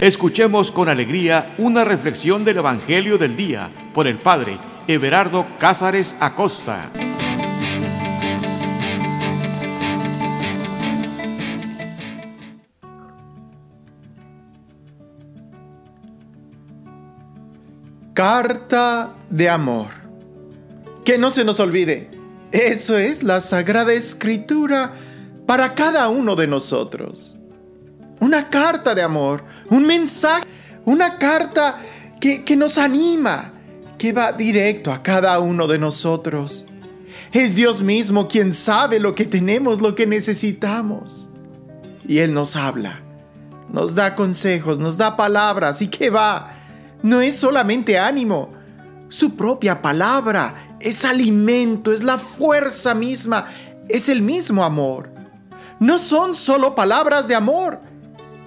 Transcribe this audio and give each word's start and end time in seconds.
Escuchemos 0.00 0.70
con 0.70 0.88
alegría 0.88 1.56
una 1.58 1.84
reflexión 1.84 2.44
del 2.44 2.58
Evangelio 2.58 3.18
del 3.18 3.36
Día 3.36 3.68
por 3.92 4.06
el 4.06 4.16
Padre 4.18 4.56
Everardo 4.86 5.44
Cázares 5.58 6.14
Acosta. 6.20 6.88
Carta 18.14 19.14
de 19.28 19.50
amor. 19.50 19.88
Que 21.04 21.18
no 21.18 21.32
se 21.32 21.44
nos 21.44 21.58
olvide, 21.58 22.08
eso 22.52 22.96
es 22.96 23.24
la 23.24 23.40
Sagrada 23.40 23.92
Escritura 23.92 24.92
para 25.44 25.74
cada 25.74 26.08
uno 26.08 26.36
de 26.36 26.46
nosotros 26.46 27.37
una 28.20 28.48
carta 28.48 28.94
de 28.94 29.02
amor, 29.02 29.44
un 29.70 29.86
mensaje, 29.86 30.44
una 30.84 31.18
carta 31.18 31.78
que, 32.20 32.44
que 32.44 32.56
nos 32.56 32.78
anima, 32.78 33.52
que 33.96 34.12
va 34.12 34.32
directo 34.32 34.92
a 34.92 35.02
cada 35.02 35.38
uno 35.38 35.66
de 35.66 35.78
nosotros. 35.78 36.64
Es 37.32 37.54
Dios 37.54 37.82
mismo 37.82 38.26
quien 38.28 38.54
sabe 38.54 38.98
lo 38.98 39.14
que 39.14 39.24
tenemos, 39.24 39.80
lo 39.80 39.94
que 39.94 40.06
necesitamos. 40.06 41.28
Y 42.06 42.18
Él 42.18 42.32
nos 42.32 42.56
habla, 42.56 43.02
nos 43.70 43.94
da 43.94 44.14
consejos, 44.14 44.78
nos 44.78 44.96
da 44.96 45.16
palabras. 45.16 45.82
¿Y 45.82 45.88
qué 45.88 46.08
va? 46.10 46.52
No 47.02 47.20
es 47.20 47.36
solamente 47.36 47.98
ánimo. 47.98 48.50
Su 49.08 49.36
propia 49.36 49.82
palabra 49.82 50.76
es 50.80 51.04
alimento, 51.04 51.92
es 51.92 52.02
la 52.02 52.18
fuerza 52.18 52.94
misma, 52.94 53.46
es 53.88 54.08
el 54.08 54.22
mismo 54.22 54.64
amor. 54.64 55.10
No 55.80 55.98
son 55.98 56.34
solo 56.34 56.74
palabras 56.74 57.28
de 57.28 57.34
amor, 57.34 57.80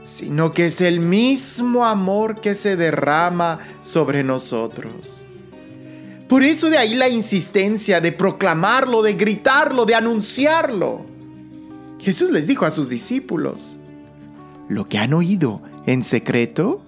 sino 0.03 0.51
que 0.51 0.67
es 0.67 0.81
el 0.81 0.99
mismo 0.99 1.85
amor 1.85 2.41
que 2.41 2.55
se 2.55 2.75
derrama 2.75 3.59
sobre 3.81 4.23
nosotros. 4.23 5.25
Por 6.27 6.43
eso 6.43 6.69
de 6.69 6.77
ahí 6.77 6.95
la 6.95 7.09
insistencia 7.09 7.99
de 7.99 8.11
proclamarlo, 8.11 9.01
de 9.01 9.13
gritarlo, 9.13 9.85
de 9.85 9.95
anunciarlo. 9.95 11.05
Jesús 11.99 12.31
les 12.31 12.47
dijo 12.47 12.65
a 12.65 12.71
sus 12.71 12.89
discípulos, 12.89 13.77
lo 14.69 14.87
que 14.87 14.97
han 14.97 15.13
oído 15.13 15.61
en 15.85 16.03
secreto, 16.03 16.81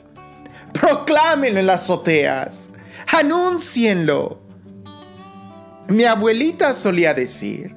proclámenlo 0.72 1.60
en 1.60 1.68
las 1.68 1.82
azoteas, 1.82 2.70
anúncienlo. 3.12 4.40
Mi 5.88 6.06
abuelita 6.06 6.74
solía 6.74 7.14
decir 7.14 7.76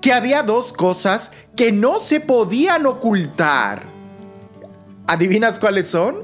que 0.00 0.12
había 0.12 0.42
dos 0.42 0.72
cosas 0.72 1.30
que 1.56 1.70
no 1.70 2.00
se 2.00 2.20
podían 2.20 2.86
ocultar 2.86 3.97
¿Adivinas 5.08 5.58
cuáles 5.58 5.88
son? 5.88 6.16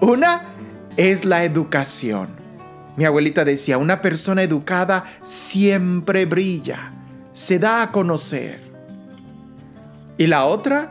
Una 0.00 0.44
es 0.96 1.26
la 1.26 1.44
educación. 1.44 2.30
Mi 2.96 3.04
abuelita 3.04 3.44
decía, 3.44 3.76
una 3.76 4.00
persona 4.00 4.42
educada 4.42 5.04
siempre 5.24 6.24
brilla, 6.24 6.90
se 7.34 7.58
da 7.58 7.82
a 7.82 7.92
conocer. 7.92 8.60
Y 10.16 10.26
la 10.26 10.46
otra 10.46 10.90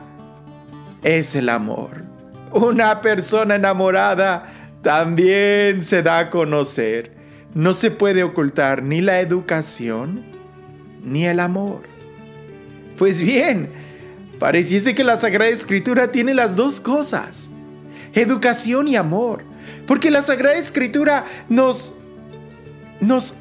es 1.02 1.34
el 1.34 1.50
amor. 1.50 2.04
Una 2.52 3.02
persona 3.02 3.56
enamorada 3.56 4.78
también 4.84 5.82
se 5.82 6.04
da 6.04 6.20
a 6.20 6.30
conocer. 6.30 7.18
No 7.56 7.74
se 7.74 7.90
puede 7.90 8.22
ocultar 8.22 8.84
ni 8.84 9.02
la 9.02 9.22
educación 9.22 10.24
ni 11.04 11.26
el 11.26 11.40
amor. 11.40 11.82
Pues 12.96 13.24
bien, 13.24 13.87
Pareciese 14.40 14.94
que 14.94 15.04
la 15.04 15.18
Sagrada 15.18 15.50
Escritura 15.50 16.12
tiene 16.12 16.34
las 16.34 16.56
dos 16.56 16.80
cosas, 16.80 17.50
educación 18.14 18.88
y 18.88 18.96
amor, 18.96 19.44
porque 19.88 20.12
la 20.12 20.22
Sagrada 20.22 20.56
Escritura 20.56 21.26
nos, 21.50 21.96
nos 23.00 23.36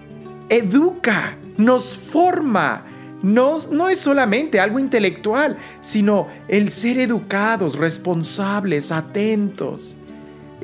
educa, 0.48 1.36
nos 1.58 1.98
forma, 1.98 2.84
no 3.22 3.88
es 3.88 3.98
solamente 3.98 4.58
algo 4.58 4.78
intelectual, 4.78 5.58
sino 5.80 6.28
el 6.48 6.70
ser 6.70 6.98
educados, 6.98 7.76
responsables, 7.76 8.92
atentos. 8.92 9.96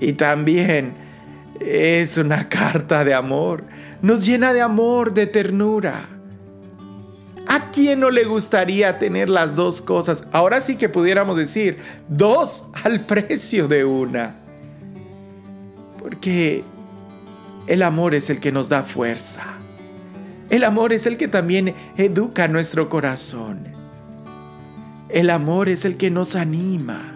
Y 0.01 0.15
también 0.15 0.95
es 1.61 2.17
una 2.17 2.49
carta 2.49 3.05
de 3.05 3.15
amor, 3.15 3.65
nos 4.01 4.25
llena 4.25 4.53
de 4.53 4.63
amor, 4.63 5.13
de 5.13 5.27
ternura. 5.27 6.09
¿A 7.53 7.71
quién 7.71 8.01
no 8.01 8.11
le 8.11 8.25
gustaría 8.25 8.99
tener 8.99 9.29
las 9.29 9.57
dos 9.57 9.83
cosas? 9.83 10.25
Ahora 10.33 10.63
sí 10.63 10.77
que 10.77 10.89
pudiéramos 10.89 11.37
decir, 11.37 11.81
dos 12.09 12.65
al 12.83 13.05
precio 13.05 13.69
de 13.69 13.85
una. 13.85 14.37
Porque 15.99 16.65
el 17.67 17.83
amor 17.83 18.15
es 18.15 18.31
el 18.31 18.41
que 18.41 18.53
nos 18.53 18.71
da 18.71 18.85
fuerza. 18.85 19.43
El 20.49 20.65
amor 20.65 20.95
es 20.95 21.07
el 21.07 21.19
que 21.19 21.29
también 21.29 21.75
educa 21.99 22.49
nuestro 22.49 22.89
corazón. 22.89 23.69
El 25.11 25.29
amor 25.29 25.69
es 25.69 25.85
el 25.85 25.99
que 25.99 26.11
nos 26.11 26.37
anima, 26.37 27.13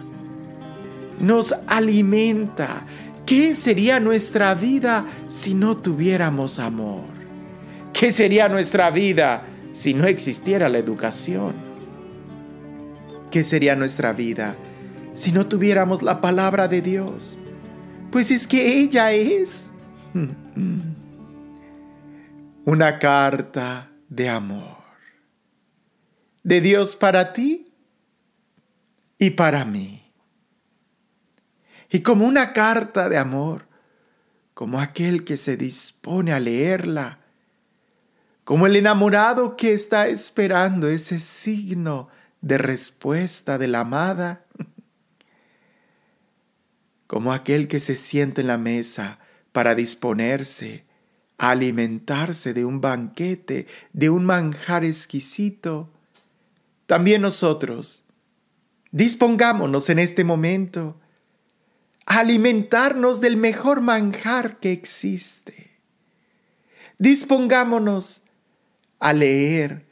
nos 1.19 1.55
alimenta. 1.65 2.85
¿Qué 3.25 3.55
sería 3.55 3.99
nuestra 3.99 4.53
vida 4.53 5.03
si 5.29 5.55
no 5.55 5.75
tuviéramos 5.75 6.59
amor? 6.59 7.05
¿Qué 7.91 8.11
sería 8.11 8.47
nuestra 8.47 8.91
vida 8.91 9.43
si 9.77 9.93
no 9.93 10.07
existiera 10.07 10.69
la 10.69 10.79
educación? 10.79 11.53
¿Qué 13.29 13.43
sería 13.43 13.75
nuestra 13.75 14.11
vida 14.11 14.57
si 15.13 15.31
no 15.31 15.47
tuviéramos 15.47 16.01
la 16.01 16.19
palabra 16.19 16.67
de 16.67 16.81
Dios? 16.81 17.37
Pues 18.11 18.31
es 18.31 18.47
que 18.47 18.79
ella 18.79 19.11
es 19.11 19.69
una 22.65 22.97
carta 22.97 23.91
de 24.09 24.29
amor. 24.29 24.77
De 26.41 26.59
Dios 26.59 26.95
para 26.95 27.31
ti 27.31 27.71
y 29.19 29.29
para 29.29 29.63
mí. 29.63 30.11
Y 31.91 31.99
como 31.99 32.25
una 32.25 32.51
carta 32.51 33.09
de 33.09 33.17
amor, 33.19 33.67
como 34.55 34.81
aquel 34.81 35.23
que 35.23 35.37
se 35.37 35.55
dispone 35.55 36.33
a 36.33 36.39
leerla, 36.39 37.26
como 38.47 38.65
el 38.65 38.77
enamorado 38.77 39.57
que 39.57 39.73
está 39.73 40.07
esperando 40.07 40.87
ese 40.87 41.19
signo 41.19 42.07
de 42.39 42.57
respuesta 42.57 43.57
de 43.57 43.67
la 43.67 43.81
amada, 43.81 44.45
como 47.07 47.33
aquel 47.33 47.67
que 47.67 47.81
se 47.81 47.97
siente 47.97 48.39
en 48.39 48.47
la 48.47 48.57
mesa 48.57 49.19
para 49.51 49.75
disponerse 49.75 50.85
a 51.37 51.49
alimentarse 51.49 52.53
de 52.53 52.63
un 52.63 52.79
banquete, 52.79 53.67
de 53.91 54.09
un 54.09 54.23
manjar 54.23 54.85
exquisito, 54.85 55.89
también 56.85 57.23
nosotros 57.23 58.05
dispongámonos 58.91 59.89
en 59.89 59.99
este 59.99 60.23
momento 60.23 60.97
a 62.05 62.19
alimentarnos 62.19 63.19
del 63.19 63.35
mejor 63.35 63.81
manjar 63.81 64.61
que 64.61 64.71
existe. 64.71 65.81
Dispongámonos 66.97 68.21
a 68.99 69.13
leer 69.13 69.85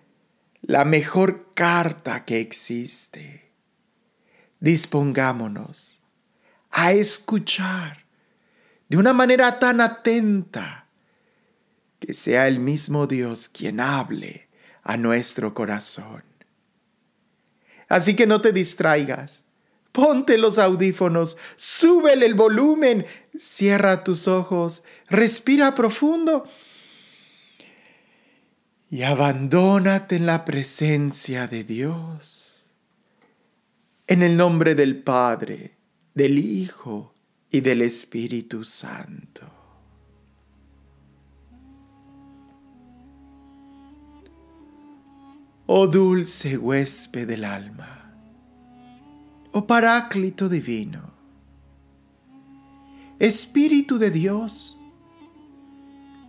la 0.61 0.85
mejor 0.85 1.51
carta 1.53 2.25
que 2.25 2.39
existe. 2.39 3.51
Dispongámonos 4.59 5.99
a 6.71 6.91
escuchar 6.91 8.05
de 8.89 8.97
una 8.97 9.13
manera 9.13 9.59
tan 9.59 9.81
atenta 9.81 10.87
que 11.99 12.13
sea 12.13 12.47
el 12.47 12.59
mismo 12.59 13.07
Dios 13.07 13.49
quien 13.49 13.79
hable 13.79 14.49
a 14.83 14.97
nuestro 14.97 15.53
corazón. 15.53 16.23
Así 17.87 18.15
que 18.15 18.27
no 18.27 18.41
te 18.41 18.51
distraigas. 18.51 19.43
Ponte 19.91 20.37
los 20.37 20.59
audífonos, 20.59 21.37
súbele 21.55 22.25
el 22.25 22.33
volumen, 22.33 23.05
cierra 23.37 24.03
tus 24.03 24.27
ojos, 24.27 24.83
respira 25.07 25.73
profundo 25.73 26.49
y 28.89 29.03
abandónate 29.03 30.15
en 30.15 30.25
la 30.25 30.45
presencia 30.45 31.47
de 31.47 31.63
Dios. 31.63 32.63
En 34.07 34.21
el 34.21 34.37
nombre 34.37 34.75
del 34.75 35.01
Padre, 35.01 35.75
del 36.13 36.37
Hijo 36.37 37.13
y 37.49 37.61
del 37.61 37.81
Espíritu 37.81 38.63
Santo. 38.63 39.49
Oh 45.67 45.87
dulce 45.87 46.57
huésped 46.57 47.27
del 47.27 47.43
alma, 47.43 48.13
oh 49.51 49.65
Paráclito 49.65 50.47
divino, 50.47 51.11
Espíritu 53.17 53.97
de 53.97 54.11
Dios, 54.11 54.79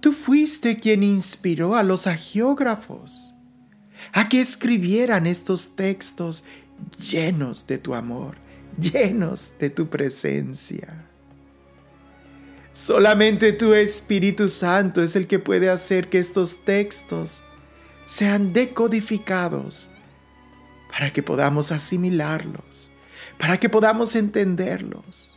Tú 0.07 0.13
fuiste 0.13 0.79
quien 0.79 1.03
inspiró 1.03 1.75
a 1.75 1.83
los 1.83 2.07
agiógrafos 2.07 3.35
a 4.13 4.29
que 4.29 4.41
escribieran 4.41 5.27
estos 5.27 5.75
textos 5.75 6.45
llenos 7.11 7.67
de 7.67 7.79
tu 7.79 7.93
amor, 7.93 8.37
llenos 8.79 9.55
de 9.59 9.69
tu 9.69 9.89
presencia. 9.89 11.09
Solamente 12.73 13.53
tu 13.53 13.75
Espíritu 13.75 14.49
Santo 14.49 15.03
es 15.03 15.17
el 15.17 15.27
que 15.27 15.41
puede 15.41 15.69
hacer 15.69 16.09
que 16.09 16.21
estos 16.21 16.65
textos 16.65 17.43
sean 18.05 18.53
decodificados 18.53 19.91
para 20.89 21.13
que 21.13 21.25
podamos 21.25 21.73
asimilarlos, 21.73 22.93
para 23.39 23.59
que 23.59 23.69
podamos 23.69 24.15
entenderlos. 24.15 25.37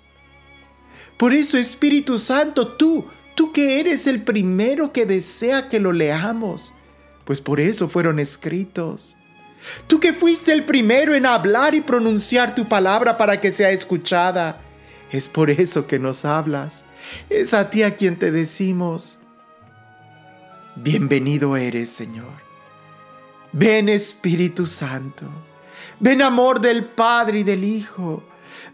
Por 1.18 1.34
eso, 1.34 1.58
Espíritu 1.58 2.20
Santo, 2.20 2.68
tú, 2.68 3.08
tú 3.40 3.54
que 3.54 3.80
eres 3.80 4.06
el 4.06 4.22
primero 4.22 4.92
que 4.92 5.06
desea 5.06 5.70
que 5.70 5.80
lo 5.80 5.94
leamos, 5.94 6.74
pues 7.24 7.40
por 7.40 7.62
eso 7.62 7.88
fueron 7.88 8.20
escritos. 8.20 9.16
Tú 9.88 10.02
que 10.02 10.12
fuiste 10.12 10.52
el 10.52 10.66
primero 10.66 11.16
en 11.16 11.26
hablar 11.26 11.74
y 11.74 11.80
pronunciar 11.80 12.54
tu 12.54 12.68
palabra 12.68 13.16
para 13.16 13.40
que 13.40 13.54
sea 13.54 13.72
escuchada, 13.72 14.60
es 15.10 15.30
por 15.30 15.50
eso 15.50 15.88
que 15.88 16.00
nos 16.00 16.26
hablas. 16.26 16.84
Es 17.30 17.54
a 17.54 17.70
ti 17.70 17.82
a 17.84 17.96
quien 17.96 18.20
te 18.20 18.30
decimos, 18.30 19.20
bienvenido 20.76 21.56
eres, 21.56 21.90
Señor. 21.92 22.42
Ven 23.54 23.88
Espíritu 23.88 24.66
Santo. 24.66 25.26
Ven 26.02 26.22
amor 26.22 26.60
del 26.60 26.84
Padre 26.84 27.40
y 27.40 27.44
del 27.44 27.64
Hijo. 27.64 28.22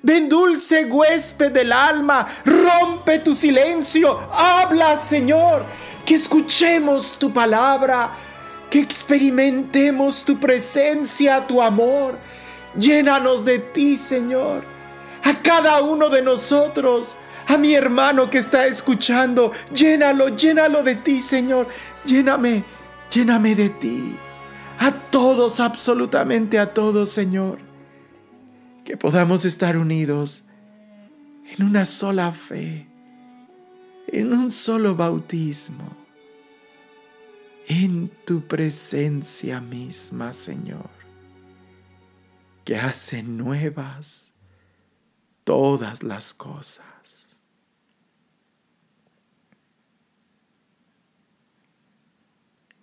Ven 0.05 0.29
dulce 0.29 0.85
huésped 0.85 1.51
del 1.51 1.73
alma. 1.73 2.27
Rompe 2.45 3.17
tu 3.19 3.33
silencio. 3.33 4.29
Habla, 4.31 4.97
Señor. 4.97 5.65
Que 6.05 6.13
escuchemos 6.13 7.17
tu 7.17 7.33
palabra. 7.33 8.11
Que 8.69 8.81
experimentemos 8.81 10.23
tu 10.23 10.39
presencia, 10.39 11.47
tu 11.47 11.59
amor. 11.59 12.19
Llénanos 12.77 13.45
de 13.45 13.57
ti, 13.57 13.97
Señor. 13.97 14.63
A 15.23 15.41
cada 15.41 15.81
uno 15.81 16.09
de 16.09 16.21
nosotros 16.21 17.17
a 17.47 17.57
mi 17.57 17.73
hermano 17.73 18.29
que 18.29 18.37
está 18.37 18.67
escuchando. 18.67 19.53
Llénalo, 19.73 20.29
llénalo 20.29 20.83
de 20.83 20.97
ti, 20.97 21.19
Señor. 21.19 21.67
Lléname, 22.05 22.63
lléname 23.09 23.55
de 23.55 23.69
ti. 23.69 24.19
A 24.77 24.91
todos, 24.91 25.59
absolutamente 25.59 26.59
a 26.59 26.71
todos, 26.71 27.09
Señor. 27.09 27.64
Que 28.85 28.95
podamos 28.97 29.45
estar 29.45 29.77
unidos 29.77 30.43
en 31.57 31.65
una 31.65 31.85
sola 31.85 32.31
fe, 32.31 32.87
en 34.07 34.31
un 34.31 34.51
solo 34.51 34.95
bautismo, 34.95 35.97
en 37.67 38.11
tu 38.25 38.41
presencia 38.41 39.59
misma, 39.59 40.33
Señor, 40.33 40.91
que 42.63 42.77
hace 42.77 43.23
nuevas 43.23 44.33
todas 45.43 46.03
las 46.03 46.35
cosas. 46.35 47.39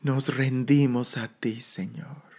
Nos 0.03 0.35
rendimos 0.35 1.17
a 1.17 1.29
ti, 1.29 1.61
Señor. 1.61 2.32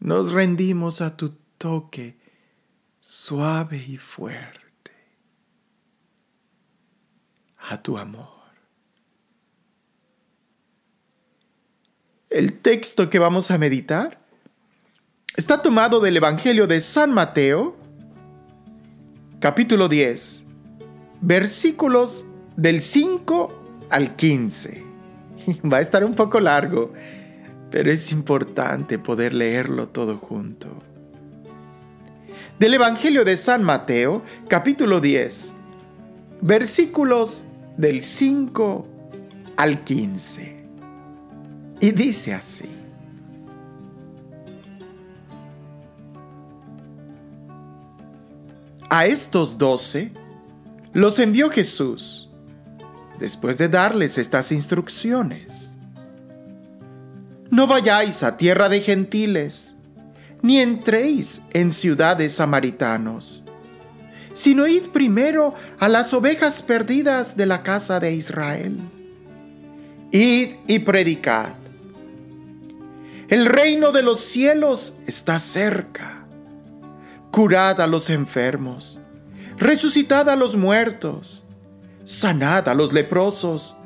Nos 0.00 0.32
rendimos 0.32 1.00
a 1.00 1.16
tu 1.16 1.30
toque 1.58 2.16
suave 3.00 3.78
y 3.78 3.96
fuerte, 3.96 4.92
a 7.68 7.82
tu 7.82 7.98
amor. 7.98 8.38
El 12.30 12.58
texto 12.60 13.08
que 13.08 13.18
vamos 13.18 13.50
a 13.50 13.58
meditar 13.58 14.20
está 15.34 15.62
tomado 15.62 15.98
del 16.00 16.18
Evangelio 16.18 16.66
de 16.66 16.80
San 16.80 17.12
Mateo, 17.12 17.74
capítulo 19.40 19.88
10, 19.88 20.42
versículos 21.22 22.24
del 22.56 22.80
5 22.82 23.86
al 23.90 24.14
15. 24.14 24.84
Va 25.72 25.78
a 25.78 25.80
estar 25.80 26.04
un 26.04 26.14
poco 26.14 26.38
largo, 26.38 26.92
pero 27.70 27.90
es 27.90 28.12
importante 28.12 28.98
poder 28.98 29.34
leerlo 29.34 29.88
todo 29.88 30.16
junto. 30.16 30.68
Del 32.58 32.74
Evangelio 32.74 33.24
de 33.24 33.36
San 33.36 33.62
Mateo, 33.62 34.22
capítulo 34.48 35.00
10, 35.00 35.52
versículos 36.40 37.46
del 37.76 38.02
5 38.02 38.88
al 39.56 39.84
15. 39.84 40.64
Y 41.80 41.90
dice 41.92 42.34
así. 42.34 42.68
A 48.90 49.06
estos 49.06 49.58
doce 49.58 50.12
los 50.94 51.18
envió 51.18 51.50
Jesús 51.50 52.30
después 53.18 53.58
de 53.58 53.68
darles 53.68 54.16
estas 54.16 54.50
instrucciones. 54.50 55.67
No 57.58 57.66
vayáis 57.66 58.22
a 58.22 58.36
tierra 58.36 58.68
de 58.68 58.80
gentiles, 58.80 59.74
ni 60.42 60.60
entréis 60.60 61.42
en 61.50 61.72
ciudades 61.72 62.34
samaritanos, 62.34 63.42
sino 64.32 64.68
id 64.68 64.90
primero 64.90 65.54
a 65.80 65.88
las 65.88 66.14
ovejas 66.14 66.62
perdidas 66.62 67.36
de 67.36 67.46
la 67.46 67.64
casa 67.64 67.98
de 67.98 68.12
Israel. 68.12 68.78
Id 70.12 70.50
y 70.68 70.78
predicad. 70.78 71.54
El 73.26 73.44
reino 73.44 73.90
de 73.90 74.04
los 74.04 74.20
cielos 74.20 74.92
está 75.08 75.40
cerca. 75.40 76.28
Curad 77.32 77.80
a 77.80 77.88
los 77.88 78.08
enfermos, 78.08 79.00
resucitad 79.56 80.28
a 80.28 80.36
los 80.36 80.54
muertos, 80.54 81.44
sanad 82.04 82.68
a 82.68 82.74
los 82.74 82.92
leprosos, 82.92 83.76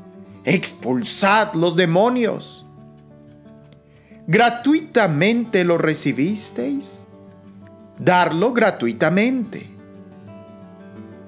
expulsad 0.45 1.55
los 1.55 1.75
demonios. 1.75 2.62
¿Gratuitamente 4.33 5.63
lo 5.63 5.77
recibisteis? 5.77 7.05
Darlo 7.99 8.55
gratuitamente. 8.55 9.69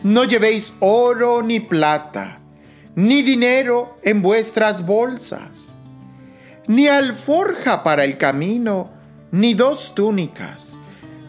No 0.02 0.24
llevéis 0.24 0.72
oro 0.80 1.42
ni 1.42 1.60
plata, 1.60 2.40
ni 2.94 3.20
dinero 3.20 3.98
en 4.02 4.22
vuestras 4.22 4.86
bolsas, 4.86 5.74
ni 6.66 6.88
alforja 6.88 7.82
para 7.82 8.04
el 8.04 8.16
camino, 8.16 8.88
ni 9.32 9.52
dos 9.52 9.94
túnicas, 9.94 10.78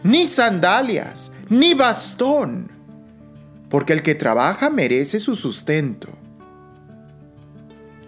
ni 0.02 0.26
sandalias, 0.28 1.30
ni 1.50 1.74
bastón 1.74 2.70
porque 3.68 3.92
el 3.92 4.02
que 4.02 4.14
trabaja 4.14 4.70
merece 4.70 5.20
su 5.20 5.36
sustento. 5.36 6.08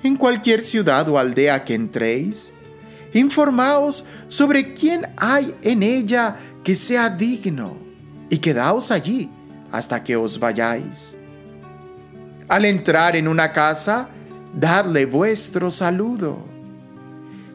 En 0.02 0.16
cualquier 0.16 0.62
ciudad 0.62 1.06
o 1.10 1.18
aldea 1.18 1.66
que 1.66 1.74
entréis, 1.74 2.54
informaos 3.12 4.04
sobre 4.28 4.74
quién 4.74 5.06
hay 5.16 5.54
en 5.62 5.82
ella 5.82 6.36
que 6.62 6.74
sea 6.74 7.08
digno, 7.08 7.76
y 8.30 8.38
quedaos 8.38 8.90
allí 8.90 9.30
hasta 9.72 10.02
que 10.02 10.16
os 10.16 10.38
vayáis. 10.38 11.16
Al 12.48 12.64
entrar 12.64 13.16
en 13.16 13.28
una 13.28 13.52
casa, 13.52 14.08
dadle 14.54 15.06
vuestro 15.06 15.70
saludo. 15.70 16.38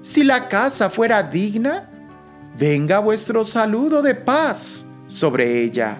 Si 0.02 0.24
la 0.24 0.48
casa 0.48 0.90
fuera 0.90 1.24
digna, 1.24 1.90
venga 2.58 3.00
vuestro 3.00 3.44
saludo 3.44 4.02
de 4.02 4.16
paz 4.16 4.86
sobre 5.08 5.64
ella 5.64 6.00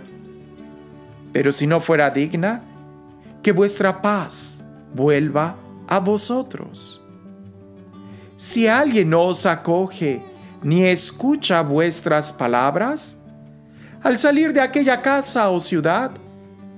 pero 1.34 1.52
si 1.52 1.68
no 1.68 1.82
fuera 1.82 2.12
digna, 2.12 2.62
que 3.42 3.52
vuestra 3.52 4.02
paz 4.02 4.64
vuelva 4.94 5.58
a 5.88 6.00
vosotros. 6.00 7.03
Si 8.44 8.68
alguien 8.68 9.10
no 9.10 9.22
os 9.22 9.46
acoge 9.46 10.22
ni 10.64 10.84
escucha 10.84 11.62
vuestras 11.62 12.34
palabras, 12.34 13.16
al 14.02 14.18
salir 14.18 14.52
de 14.52 14.60
aquella 14.60 15.02
casa 15.02 15.50
o 15.50 15.62
ciudad, 15.62 16.12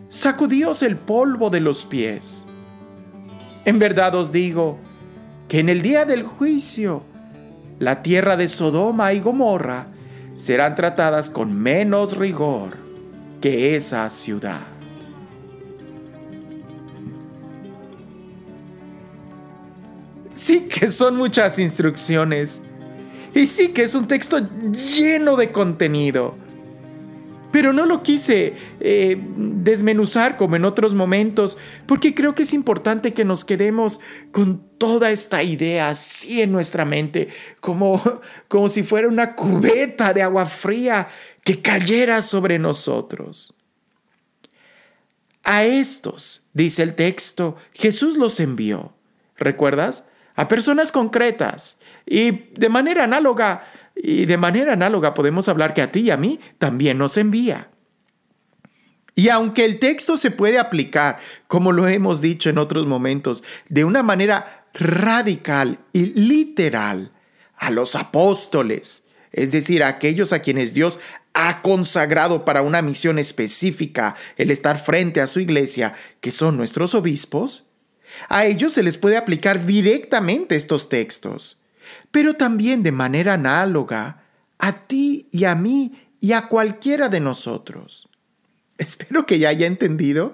sacudíos 0.07 0.83
el 0.83 0.95
polvo 0.95 1.49
de 1.49 1.61
los 1.61 1.83
pies. 1.83 2.45
En 3.65 3.79
verdad 3.79 4.13
os 4.13 4.31
digo 4.31 4.77
que 5.47 5.57
en 5.57 5.69
el 5.69 5.81
día 5.81 6.05
del 6.05 6.21
juicio, 6.21 7.01
la 7.79 8.03
tierra 8.03 8.37
de 8.37 8.47
Sodoma 8.47 9.13
y 9.13 9.19
Gomorra 9.19 9.87
serán 10.35 10.75
tratadas 10.75 11.31
con 11.31 11.51
menos 11.51 12.15
rigor 12.15 12.77
que 13.41 13.75
esa 13.75 14.07
ciudad. 14.11 14.74
Sí 20.45 20.67
que 20.67 20.87
son 20.89 21.15
muchas 21.15 21.57
instrucciones. 21.57 22.61
Y 23.33 23.47
sí 23.47 23.69
que 23.69 23.81
es 23.81 23.95
un 23.95 24.07
texto 24.07 24.37
lleno 24.71 25.37
de 25.37 25.51
contenido. 25.51 26.37
pero 27.51 27.71
no 27.71 27.85
lo 27.85 28.03
quise 28.03 28.53
eh, 28.81 29.17
desmenuzar 29.37 30.35
como 30.35 30.57
en 30.57 30.65
otros 30.65 30.93
momentos, 30.93 31.57
porque 31.87 32.13
creo 32.13 32.35
que 32.35 32.43
es 32.43 32.53
importante 32.53 33.13
que 33.13 33.23
nos 33.23 33.45
quedemos 33.45 34.01
con 34.33 34.61
toda 34.77 35.09
esta 35.09 35.41
idea 35.41 35.89
así 35.89 36.41
en 36.41 36.51
nuestra 36.51 36.83
mente, 36.83 37.29
como, 37.61 38.01
como 38.49 38.67
si 38.67 38.83
fuera 38.83 39.07
una 39.07 39.35
cubeta 39.35 40.13
de 40.13 40.21
agua 40.21 40.45
fría 40.45 41.07
que 41.45 41.61
cayera 41.61 42.21
sobre 42.21 42.59
nosotros. 42.59 43.55
A 45.43 45.63
estos, 45.63 46.47
dice 46.53 46.83
el 46.83 46.93
texto, 46.93 47.55
Jesús 47.73 48.17
los 48.17 48.39
envió. 48.41 48.93
¿Recuerdas? 49.37 50.05
A 50.35 50.47
personas 50.47 50.91
concretas. 50.91 51.77
Y 52.05 52.31
de 52.31 52.69
manera 52.69 53.03
análoga, 53.05 53.65
y 53.95 54.25
de 54.25 54.37
manera 54.37 54.73
análoga 54.73 55.13
podemos 55.13 55.47
hablar 55.47 55.73
que 55.73 55.81
a 55.81 55.91
ti 55.91 56.01
y 56.01 56.11
a 56.11 56.17
mí 56.17 56.39
también 56.57 56.97
nos 56.97 57.17
envía. 57.17 57.69
Y 59.15 59.29
aunque 59.29 59.63
el 59.63 59.79
texto 59.79 60.17
se 60.17 60.29
puede 60.29 60.59
aplicar, 60.59 61.19
como 61.47 61.71
lo 61.71 61.87
hemos 61.87 62.19
dicho 62.19 62.49
en 62.49 62.57
otros 62.57 62.85
momentos, 62.85 63.43
de 63.69 63.85
una 63.85 64.03
manera 64.03 64.67
radical 64.73 65.79
y 65.93 66.07
literal 66.07 67.13
a 67.55 67.71
los 67.71 67.95
apóstoles, 67.95 69.03
es 69.31 69.51
decir, 69.51 69.83
a 69.83 69.87
aquellos 69.87 70.33
a 70.33 70.39
quienes 70.39 70.73
Dios 70.73 70.99
ha 71.33 71.61
consagrado 71.61 72.43
para 72.45 72.61
una 72.61 72.81
misión 72.81 73.17
específica 73.19 74.15
el 74.35 74.51
estar 74.51 74.79
frente 74.79 75.21
a 75.21 75.27
su 75.27 75.39
iglesia, 75.39 75.93
que 76.19 76.31
son 76.31 76.57
nuestros 76.57 76.93
obispos, 76.93 77.67
a 78.29 78.45
ellos 78.45 78.73
se 78.73 78.83
les 78.83 78.97
puede 78.97 79.17
aplicar 79.17 79.65
directamente 79.65 80.55
estos 80.55 80.89
textos 80.89 81.57
pero 82.11 82.35
también 82.35 82.83
de 82.83 82.91
manera 82.91 83.33
análoga 83.33 84.23
a 84.57 84.87
ti 84.87 85.27
y 85.31 85.45
a 85.45 85.55
mí 85.55 86.07
y 86.21 86.31
a 86.33 86.47
cualquiera 86.47 87.09
de 87.09 87.19
nosotros. 87.19 88.07
Espero 88.77 89.25
que 89.25 89.39
ya 89.39 89.49
haya 89.49 89.67
entendido 89.67 90.33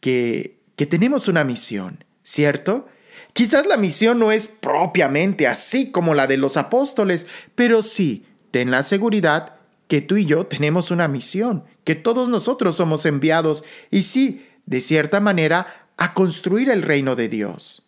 que, 0.00 0.58
que 0.76 0.86
tenemos 0.86 1.28
una 1.28 1.44
misión, 1.44 2.04
¿cierto? 2.22 2.86
Quizás 3.32 3.66
la 3.66 3.76
misión 3.76 4.18
no 4.18 4.32
es 4.32 4.48
propiamente 4.48 5.46
así 5.46 5.90
como 5.90 6.14
la 6.14 6.26
de 6.26 6.38
los 6.38 6.56
apóstoles, 6.56 7.26
pero 7.54 7.82
sí, 7.82 8.24
ten 8.50 8.70
la 8.70 8.82
seguridad 8.82 9.56
que 9.88 10.00
tú 10.00 10.16
y 10.16 10.24
yo 10.24 10.46
tenemos 10.46 10.90
una 10.90 11.08
misión, 11.08 11.64
que 11.84 11.94
todos 11.94 12.28
nosotros 12.28 12.76
somos 12.76 13.04
enviados 13.04 13.64
y 13.90 14.02
sí, 14.02 14.46
de 14.64 14.80
cierta 14.80 15.20
manera, 15.20 15.85
a 15.96 16.14
construir 16.14 16.70
el 16.70 16.82
reino 16.82 17.16
de 17.16 17.28
Dios. 17.28 17.86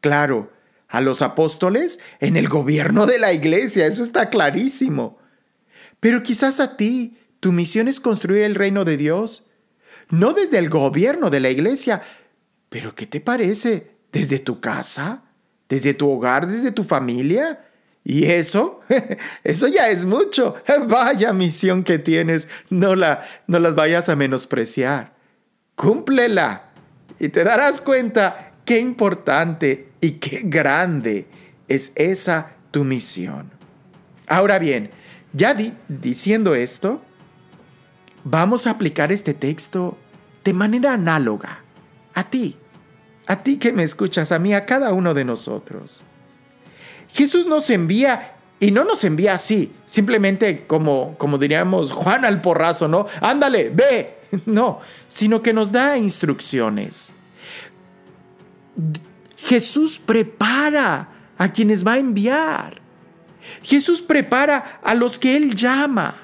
Claro, 0.00 0.52
a 0.88 1.00
los 1.00 1.22
apóstoles 1.22 1.98
en 2.20 2.36
el 2.36 2.48
gobierno 2.48 3.06
de 3.06 3.18
la 3.18 3.32
iglesia, 3.32 3.86
eso 3.86 4.02
está 4.02 4.30
clarísimo. 4.30 5.18
Pero 6.00 6.22
quizás 6.22 6.60
a 6.60 6.76
ti 6.76 7.18
tu 7.40 7.52
misión 7.52 7.88
es 7.88 8.00
construir 8.00 8.42
el 8.42 8.54
reino 8.54 8.84
de 8.84 8.96
Dios, 8.96 9.46
no 10.10 10.32
desde 10.32 10.58
el 10.58 10.68
gobierno 10.68 11.30
de 11.30 11.40
la 11.40 11.50
iglesia, 11.50 12.02
pero 12.68 12.94
¿qué 12.94 13.06
te 13.06 13.20
parece? 13.20 13.90
¿Desde 14.12 14.38
tu 14.38 14.60
casa? 14.60 15.24
¿Desde 15.68 15.94
tu 15.94 16.10
hogar? 16.10 16.46
¿Desde 16.46 16.72
tu 16.72 16.84
familia? 16.84 17.64
Y 18.04 18.24
eso, 18.26 18.80
eso 19.44 19.68
ya 19.68 19.90
es 19.90 20.04
mucho. 20.04 20.56
Vaya 20.88 21.32
misión 21.32 21.84
que 21.84 21.98
tienes, 21.98 22.48
no 22.70 22.94
la 22.94 23.26
no 23.46 23.58
las 23.58 23.74
vayas 23.74 24.08
a 24.08 24.16
menospreciar. 24.16 25.12
Cúmplela 25.74 26.67
y 27.18 27.28
te 27.28 27.44
darás 27.44 27.80
cuenta 27.80 28.52
qué 28.64 28.78
importante 28.78 29.88
y 30.00 30.12
qué 30.12 30.42
grande 30.44 31.26
es 31.68 31.92
esa 31.94 32.52
tu 32.70 32.84
misión. 32.84 33.50
Ahora 34.26 34.58
bien, 34.58 34.90
ya 35.32 35.56
diciendo 35.88 36.54
esto, 36.54 37.02
vamos 38.24 38.66
a 38.66 38.70
aplicar 38.70 39.12
este 39.12 39.34
texto 39.34 39.96
de 40.44 40.52
manera 40.52 40.94
análoga 40.94 41.60
a 42.14 42.28
ti, 42.28 42.56
a 43.26 43.42
ti 43.42 43.58
que 43.58 43.72
me 43.72 43.82
escuchas, 43.82 44.32
a 44.32 44.38
mí, 44.38 44.54
a 44.54 44.66
cada 44.66 44.92
uno 44.92 45.14
de 45.14 45.24
nosotros. 45.24 46.02
Jesús 47.10 47.46
nos 47.46 47.70
envía 47.70 48.37
y 48.60 48.70
no 48.70 48.84
nos 48.84 49.04
envía 49.04 49.34
así, 49.34 49.72
simplemente 49.86 50.64
como, 50.66 51.16
como 51.16 51.38
diríamos 51.38 51.92
Juan 51.92 52.24
al 52.24 52.40
porrazo, 52.40 52.88
¿no? 52.88 53.06
Ándale, 53.20 53.70
ve. 53.70 54.14
No, 54.44 54.80
sino 55.08 55.40
que 55.40 55.54
nos 55.54 55.72
da 55.72 55.96
instrucciones. 55.96 57.14
Jesús 59.38 59.98
prepara 59.98 61.08
a 61.38 61.50
quienes 61.50 61.86
va 61.86 61.94
a 61.94 61.98
enviar. 61.98 62.82
Jesús 63.62 64.02
prepara 64.02 64.80
a 64.82 64.94
los 64.94 65.18
que 65.18 65.34
Él 65.34 65.54
llama. 65.54 66.14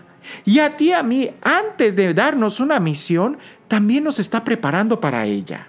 Y 0.45 0.59
a 0.59 0.77
ti, 0.77 0.93
a 0.93 1.03
mí, 1.03 1.31
antes 1.41 1.97
de 1.97 2.13
darnos 2.13 2.61
una 2.61 2.79
misión, 2.79 3.39
también 3.69 4.05
nos 4.05 4.19
está 4.19 4.45
preparando 4.45 5.01
para 5.01 5.25
ella. 5.25 5.69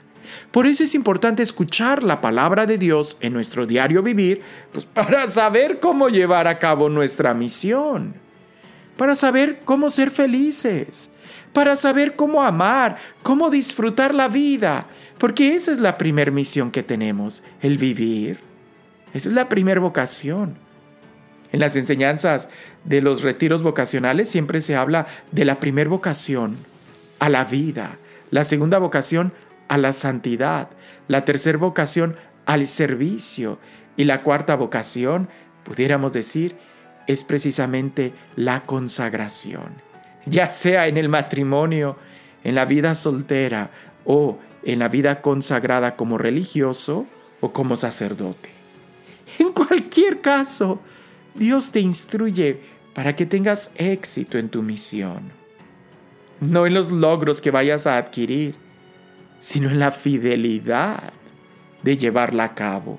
Por 0.52 0.68
eso 0.68 0.84
es 0.84 0.96
importante 0.96 1.44
escuchar 1.44 2.04
la 2.04 2.22
palabra 2.22 2.66
de 2.66 2.78
Dios 2.78 3.18
en 3.20 3.34
nuestro 3.34 3.66
diario 3.66 4.02
vivir, 4.02 4.42
pues 4.72 4.86
para 4.86 5.28
saber 5.28 5.80
cómo 5.80 6.10
llevar 6.10 6.48
a 6.48 6.60
cabo 6.60 6.90
nuestra 6.90 7.34
misión, 7.34 8.16
para 8.98 9.16
saber 9.16 9.62
cómo 9.66 9.90
ser 9.90 10.12
felices, 10.12 11.10
para 11.52 11.76
saber 11.76 12.16
cómo 12.16 12.42
amar, 12.44 12.98
cómo 13.24 13.50
disfrutar 13.50 14.14
la 14.14 14.28
vida, 14.28 14.88
porque 15.18 15.56
esa 15.56 15.72
es 15.72 15.80
la 15.80 15.98
primera 15.98 16.32
misión 16.32 16.72
que 16.72 16.84
tenemos, 16.84 17.44
el 17.62 17.78
vivir. 17.78 18.40
Esa 19.14 19.30
es 19.30 19.34
la 19.34 19.48
primera 19.48 19.80
vocación. 19.80 20.58
En 21.52 21.62
las 21.62 21.78
enseñanzas 21.78 22.50
de 22.84 23.02
los 23.02 23.22
retiros 23.22 23.64
vocacionales 23.64 24.30
siempre 24.30 24.60
se 24.60 24.76
habla 24.76 25.08
de 25.32 25.46
la 25.46 25.60
primera 25.62 25.90
vocación, 25.90 26.58
a 27.20 27.30
la 27.30 27.46
vida, 27.46 27.98
la 28.32 28.44
segunda 28.44 28.78
vocación, 28.78 29.32
a 29.68 29.78
la 29.78 29.94
santidad, 29.94 30.70
la 31.08 31.26
tercera 31.26 31.58
vocación, 31.58 32.16
al 32.46 32.68
servicio 32.68 33.60
y 33.98 34.04
la 34.04 34.22
cuarta 34.22 34.56
vocación, 34.56 35.30
pudiéramos 35.64 36.14
decir, 36.14 36.56
es 37.08 37.24
precisamente 37.24 38.14
la 38.36 38.64
consagración, 38.64 39.76
ya 40.26 40.50
sea 40.50 40.88
en 40.88 40.98
el 40.98 41.10
matrimonio, 41.10 41.98
en 42.44 42.56
la 42.56 42.66
vida 42.66 42.96
soltera 42.96 43.72
o 44.06 44.40
en 44.64 44.80
la 44.80 44.88
vida 44.88 45.22
consagrada 45.22 45.96
como 45.96 46.18
religioso 46.18 47.06
o 47.42 47.52
como 47.52 47.76
sacerdote. 47.76 48.50
En 49.40 49.52
cualquier 49.52 50.22
caso, 50.22 50.80
Dios 51.34 51.72
te 51.72 51.80
instruye 51.80 52.62
para 52.94 53.16
que 53.16 53.26
tengas 53.26 53.72
éxito 53.76 54.38
en 54.38 54.50
tu 54.50 54.62
misión. 54.62 55.32
No 56.40 56.66
en 56.66 56.74
los 56.74 56.92
logros 56.92 57.42
que 57.42 57.52
vayas 57.52 57.88
a 57.88 57.98
adquirir, 57.98 58.56
sino 59.46 59.70
en 59.70 59.78
la 59.78 59.92
fidelidad 59.92 61.14
de 61.84 61.98
llevarla 61.98 62.46
a 62.46 62.56
cabo. 62.56 62.98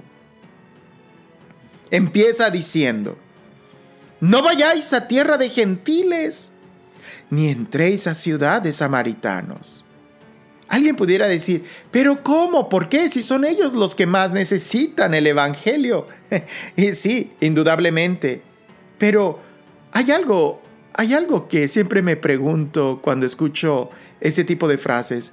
Empieza 1.91 2.51
diciendo, 2.51 3.19
no 4.21 4.43
vayáis 4.43 4.93
a 4.93 5.09
tierra 5.09 5.39
de 5.39 5.51
gentiles, 5.51 6.51
ni 7.31 7.49
entréis 7.49 8.07
a 8.07 8.15
ciudad 8.15 8.63
de 8.63 8.73
samaritanos 8.73 9.85
Alguien 10.69 10.95
pudiera 10.95 11.27
decir, 11.27 11.63
pero 11.91 12.23
¿cómo? 12.23 12.69
¿Por 12.69 12.89
qué? 12.89 13.09
Si 13.09 13.25
son 13.25 13.45
ellos 13.45 13.73
los 13.73 13.97
que 13.97 14.07
más 14.07 14.33
necesitan 14.33 15.15
el 15.15 15.27
Evangelio. 15.27 16.07
y 16.77 16.93
sí, 16.93 17.33
indudablemente. 17.41 18.43
Pero 18.99 19.41
hay 19.91 20.13
algo, 20.13 20.63
hay 20.95 21.13
algo 21.13 21.49
que 21.49 21.67
siempre 21.67 22.03
me 22.03 22.17
pregunto 22.17 23.01
cuando 23.03 23.27
escucho 23.27 23.91
ese 24.21 24.45
tipo 24.45 24.69
de 24.69 24.79
frases. 24.79 25.33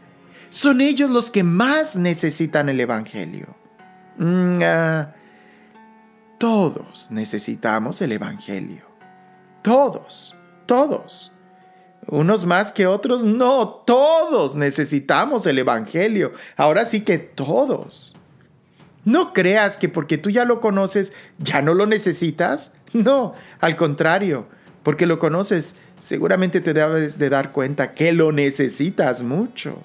Son 0.53 0.81
ellos 0.81 1.09
los 1.09 1.31
que 1.31 1.43
más 1.43 1.95
necesitan 1.95 2.69
el 2.69 2.79
Evangelio. 2.79 3.47
Mm, 4.19 4.59
ah, 4.61 5.11
todos 6.37 7.09
necesitamos 7.09 7.99
el 8.03 8.11
Evangelio. 8.11 8.83
Todos, 9.63 10.35
todos. 10.67 11.31
Unos 12.05 12.45
más 12.45 12.71
que 12.71 12.85
otros, 12.85 13.23
no, 13.23 13.67
todos 13.67 14.53
necesitamos 14.53 15.47
el 15.47 15.57
Evangelio. 15.57 16.33
Ahora 16.55 16.85
sí 16.85 17.01
que 17.01 17.17
todos. 17.17 18.15
No 19.05 19.33
creas 19.33 19.79
que 19.79 19.89
porque 19.89 20.19
tú 20.19 20.29
ya 20.29 20.45
lo 20.45 20.61
conoces, 20.61 21.13
ya 21.39 21.63
no 21.63 21.73
lo 21.73 21.87
necesitas. 21.87 22.71
No, 22.93 23.33
al 23.59 23.75
contrario, 23.75 24.45
porque 24.83 25.07
lo 25.07 25.17
conoces, 25.17 25.77
seguramente 25.97 26.61
te 26.61 26.75
debes 26.75 27.17
de 27.17 27.31
dar 27.31 27.51
cuenta 27.51 27.95
que 27.95 28.11
lo 28.11 28.31
necesitas 28.31 29.23
mucho. 29.23 29.83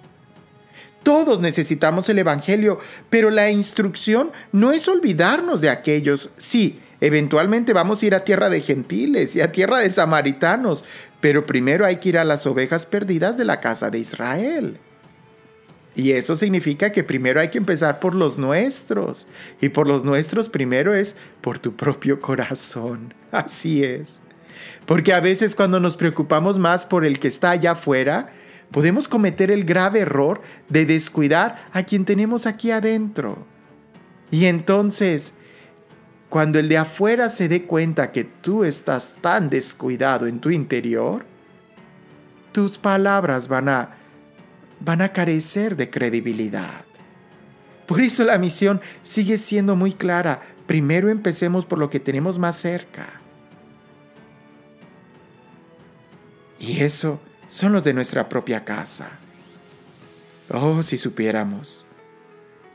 Todos 1.03 1.41
necesitamos 1.41 2.09
el 2.09 2.19
Evangelio, 2.19 2.79
pero 3.09 3.31
la 3.31 3.51
instrucción 3.51 4.31
no 4.53 4.73
es 4.73 4.89
olvidarnos 4.89 5.61
de 5.61 5.71
aquellos, 5.71 6.31
sí, 6.37 6.81
Eventualmente 7.01 7.73
vamos 7.73 8.03
a 8.03 8.07
ir 8.07 8.15
a 8.15 8.25
tierra 8.25 8.51
de 8.51 8.61
gentiles 8.61 9.37
y 9.37 9.41
a 9.41 9.53
tierra 9.53 9.79
de 9.79 9.91
samaritanos, 9.91 10.85
pero 11.21 11.47
primero 11.47 11.87
hay 11.87 11.99
que 11.99 12.09
ir 12.09 12.19
a 12.19 12.25
las 12.25 12.47
ovejas 12.47 12.87
perdidas 12.87 13.37
de 13.37 13.45
la 13.45 13.61
casa 13.61 13.91
de 13.91 14.01
Israel. 14.01 14.79
Y 15.95 16.13
eso 16.13 16.37
significa 16.37 16.93
que 16.93 17.03
primero 17.03 17.41
hay 17.41 17.49
que 17.49 17.59
empezar 17.59 17.99
por 17.99 18.15
los 18.15 18.39
nuestros. 18.39 19.27
Y 19.61 19.71
por 19.71 19.89
los 19.89 20.05
nuestros 20.05 20.49
primero 20.49 20.95
es 20.95 21.17
por 21.41 21.59
tu 21.59 21.75
propio 21.75 22.21
corazón. 22.21 23.15
Así 23.33 23.83
es. 23.83 24.21
Porque 24.87 25.13
a 25.13 25.21
veces 25.21 25.55
cuando 25.55 25.81
nos 25.81 25.97
preocupamos 25.97 26.59
más 26.59 26.87
por 26.87 27.05
el 27.05 27.19
que 27.19 27.29
está 27.29 27.51
allá 27.51 27.73
afuera, 27.73 28.31
podemos 28.71 29.09
cometer 29.09 29.51
el 29.51 29.65
grave 29.65 30.01
error 30.01 30.41
de 30.69 30.87
descuidar 30.87 31.67
a 31.73 31.83
quien 31.83 32.05
tenemos 32.05 32.47
aquí 32.47 32.71
adentro. 32.71 33.47
Y 34.31 34.47
entonces, 34.47 35.35
cuando 36.29 36.59
el 36.59 36.69
de 36.69 36.79
afuera 36.79 37.29
se 37.31 37.49
dé 37.49 37.65
cuenta 37.65 38.13
que 38.13 38.25
tú 38.25 38.65
estás 38.65 39.15
tan 39.21 39.49
descuidado 39.49 40.27
en 40.27 40.41
tu 40.41 40.51
interior, 40.51 41.25
tus 42.53 42.79
palabras 42.79 43.49
van 43.49 43.69
a 43.69 43.95
van 44.81 45.03
a 45.03 45.13
carecer 45.13 45.77
de 45.77 45.91
credibilidad. 45.91 46.85
Por 47.87 48.01
eso 48.01 48.25
la 48.25 48.39
misión 48.39 48.81
sigue 49.03 49.39
siendo 49.39 49.75
muy 49.75 49.93
clara. 49.93 50.43
Primero 50.67 51.09
empecemos 51.09 51.65
por 51.65 51.79
lo 51.79 51.89
que 51.91 52.01
tenemos 52.01 52.39
más 52.39 52.57
cerca. 52.57 53.21
Y 56.61 56.81
eso 56.81 57.21
son 57.49 57.73
los 57.73 57.85
de 57.85 57.95
nuestra 57.95 58.29
propia 58.29 58.65
casa. 58.65 59.11
Oh, 60.51 60.83
si 60.83 60.97
supiéramos. 60.97 61.87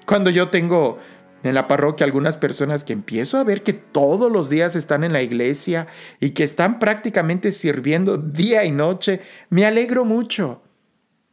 Cuando 0.05 0.29
yo 0.29 0.49
tengo 0.49 0.99
en 1.43 1.55
la 1.55 1.67
parroquia 1.67 2.05
algunas 2.05 2.37
personas 2.37 2.83
que 2.83 2.93
empiezo 2.93 3.37
a 3.37 3.43
ver 3.43 3.63
que 3.63 3.73
todos 3.73 4.31
los 4.31 4.49
días 4.49 4.75
están 4.75 5.03
en 5.03 5.13
la 5.13 5.21
iglesia 5.21 5.87
y 6.19 6.31
que 6.31 6.43
están 6.43 6.79
prácticamente 6.79 7.51
sirviendo 7.51 8.17
día 8.17 8.63
y 8.65 8.71
noche, 8.71 9.21
me 9.49 9.65
alegro 9.65 10.05
mucho. 10.05 10.61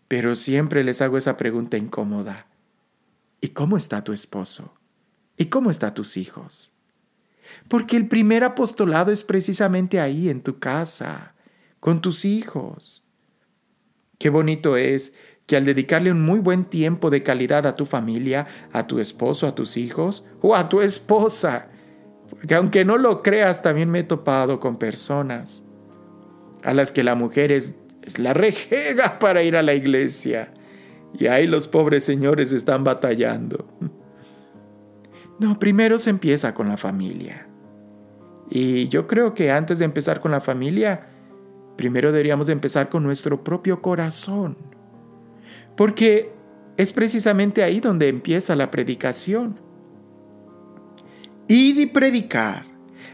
Pero 0.08 0.34
siempre 0.34 0.82
les 0.82 1.00
hago 1.02 1.16
esa 1.16 1.36
pregunta 1.36 1.76
incómoda. 1.76 2.46
¿Y 3.40 3.50
cómo 3.50 3.76
está 3.76 4.02
tu 4.02 4.12
esposo? 4.12 4.74
¿Y 5.36 5.46
cómo 5.46 5.70
están 5.70 5.94
tus 5.94 6.16
hijos? 6.16 6.72
Porque 7.68 7.96
el 7.96 8.08
primer 8.08 8.44
apostolado 8.44 9.12
es 9.12 9.24
precisamente 9.24 10.00
ahí, 10.00 10.28
en 10.28 10.42
tu 10.42 10.58
casa, 10.58 11.34
con 11.78 12.00
tus 12.00 12.24
hijos. 12.24 13.06
Qué 14.20 14.28
bonito 14.28 14.76
es 14.76 15.14
que 15.46 15.56
al 15.56 15.64
dedicarle 15.64 16.12
un 16.12 16.20
muy 16.20 16.40
buen 16.40 16.66
tiempo 16.66 17.08
de 17.08 17.22
calidad 17.22 17.66
a 17.66 17.74
tu 17.74 17.86
familia, 17.86 18.46
a 18.70 18.86
tu 18.86 18.98
esposo, 18.98 19.46
a 19.46 19.54
tus 19.54 19.78
hijos 19.78 20.26
o 20.42 20.54
a 20.54 20.68
tu 20.68 20.82
esposa, 20.82 21.68
porque 22.28 22.54
aunque 22.54 22.84
no 22.84 22.98
lo 22.98 23.22
creas, 23.22 23.62
también 23.62 23.88
me 23.88 24.00
he 24.00 24.04
topado 24.04 24.60
con 24.60 24.78
personas 24.78 25.62
a 26.62 26.74
las 26.74 26.92
que 26.92 27.02
la 27.02 27.14
mujer 27.14 27.50
es, 27.50 27.74
la 28.18 28.34
rejega 28.34 29.18
para 29.20 29.42
ir 29.42 29.56
a 29.56 29.62
la 29.62 29.72
iglesia. 29.72 30.52
Y 31.18 31.26
ahí 31.26 31.46
los 31.46 31.66
pobres 31.66 32.04
señores 32.04 32.52
están 32.52 32.84
batallando. 32.84 33.66
No, 35.38 35.58
primero 35.58 35.96
se 35.96 36.10
empieza 36.10 36.52
con 36.52 36.68
la 36.68 36.76
familia. 36.76 37.46
Y 38.50 38.88
yo 38.88 39.06
creo 39.06 39.32
que 39.32 39.50
antes 39.50 39.78
de 39.78 39.86
empezar 39.86 40.20
con 40.20 40.30
la 40.30 40.42
familia, 40.42 41.06
primero 41.80 42.12
deberíamos 42.12 42.50
empezar 42.50 42.90
con 42.90 43.02
nuestro 43.02 43.42
propio 43.42 43.80
corazón 43.80 44.58
porque 45.78 46.30
es 46.76 46.92
precisamente 46.92 47.62
ahí 47.62 47.80
donde 47.80 48.08
empieza 48.08 48.54
la 48.54 48.70
predicación. 48.70 49.58
Id 51.48 51.78
y 51.78 51.86
predicar. 51.86 52.66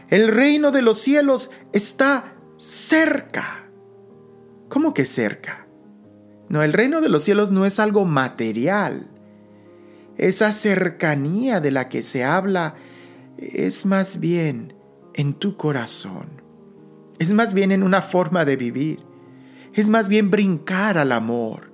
El 0.09 0.27
reino 0.27 0.71
de 0.71 0.81
los 0.81 0.99
cielos 0.99 1.49
está 1.71 2.35
cerca. 2.57 3.69
¿Cómo 4.67 4.93
que 4.93 5.05
cerca? 5.05 5.65
No, 6.49 6.61
el 6.61 6.73
reino 6.73 6.99
de 6.99 7.07
los 7.07 7.23
cielos 7.23 7.51
no 7.51 7.65
es 7.65 7.79
algo 7.79 8.03
material. 8.03 9.07
Esa 10.17 10.51
cercanía 10.51 11.61
de 11.61 11.71
la 11.71 11.87
que 11.87 12.03
se 12.03 12.25
habla 12.25 12.75
es 13.37 13.85
más 13.85 14.19
bien 14.19 14.73
en 15.13 15.35
tu 15.35 15.55
corazón. 15.55 16.46
Es 17.19 17.33
más 17.33 17.53
bien 17.53 17.71
en 17.71 17.83
una 17.83 18.01
forma 18.01 18.45
de 18.45 18.55
vivir. 18.55 18.99
Es 19.73 19.89
más 19.89 20.09
bien 20.09 20.29
brincar 20.29 20.97
al 20.97 21.11
amor. 21.11 21.71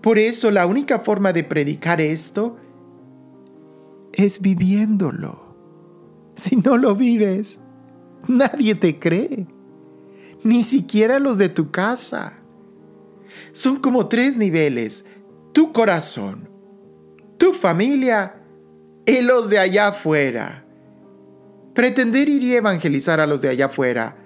Por 0.00 0.18
eso 0.18 0.50
la 0.50 0.66
única 0.66 0.98
forma 0.98 1.32
de 1.32 1.44
predicar 1.44 2.00
esto 2.00 2.56
es 4.12 4.40
viviéndolo. 4.40 5.54
Si 6.36 6.56
no 6.56 6.76
lo 6.76 6.94
vives, 6.94 7.60
nadie 8.28 8.74
te 8.74 8.98
cree, 8.98 9.46
ni 10.42 10.62
siquiera 10.62 11.18
los 11.18 11.36
de 11.36 11.48
tu 11.48 11.70
casa. 11.70 12.34
Son 13.52 13.76
como 13.76 14.08
tres 14.08 14.36
niveles, 14.36 15.04
tu 15.52 15.72
corazón, 15.72 16.48
tu 17.36 17.52
familia 17.52 18.36
y 19.04 19.20
los 19.20 19.50
de 19.50 19.58
allá 19.58 19.88
afuera. 19.88 20.64
Pretender 21.74 22.28
ir 22.28 22.42
y 22.42 22.54
evangelizar 22.54 23.20
a 23.20 23.26
los 23.26 23.40
de 23.40 23.50
allá 23.50 23.66
afuera 23.66 24.19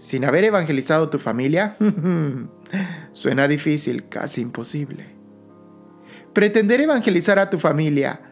sin 0.00 0.24
haber 0.24 0.44
evangelizado 0.44 1.10
tu 1.10 1.18
familia 1.18 1.76
suena 3.12 3.46
difícil, 3.46 4.08
casi 4.08 4.40
imposible. 4.40 5.04
Pretender 6.32 6.80
evangelizar 6.80 7.38
a 7.38 7.50
tu 7.50 7.58
familia 7.58 8.22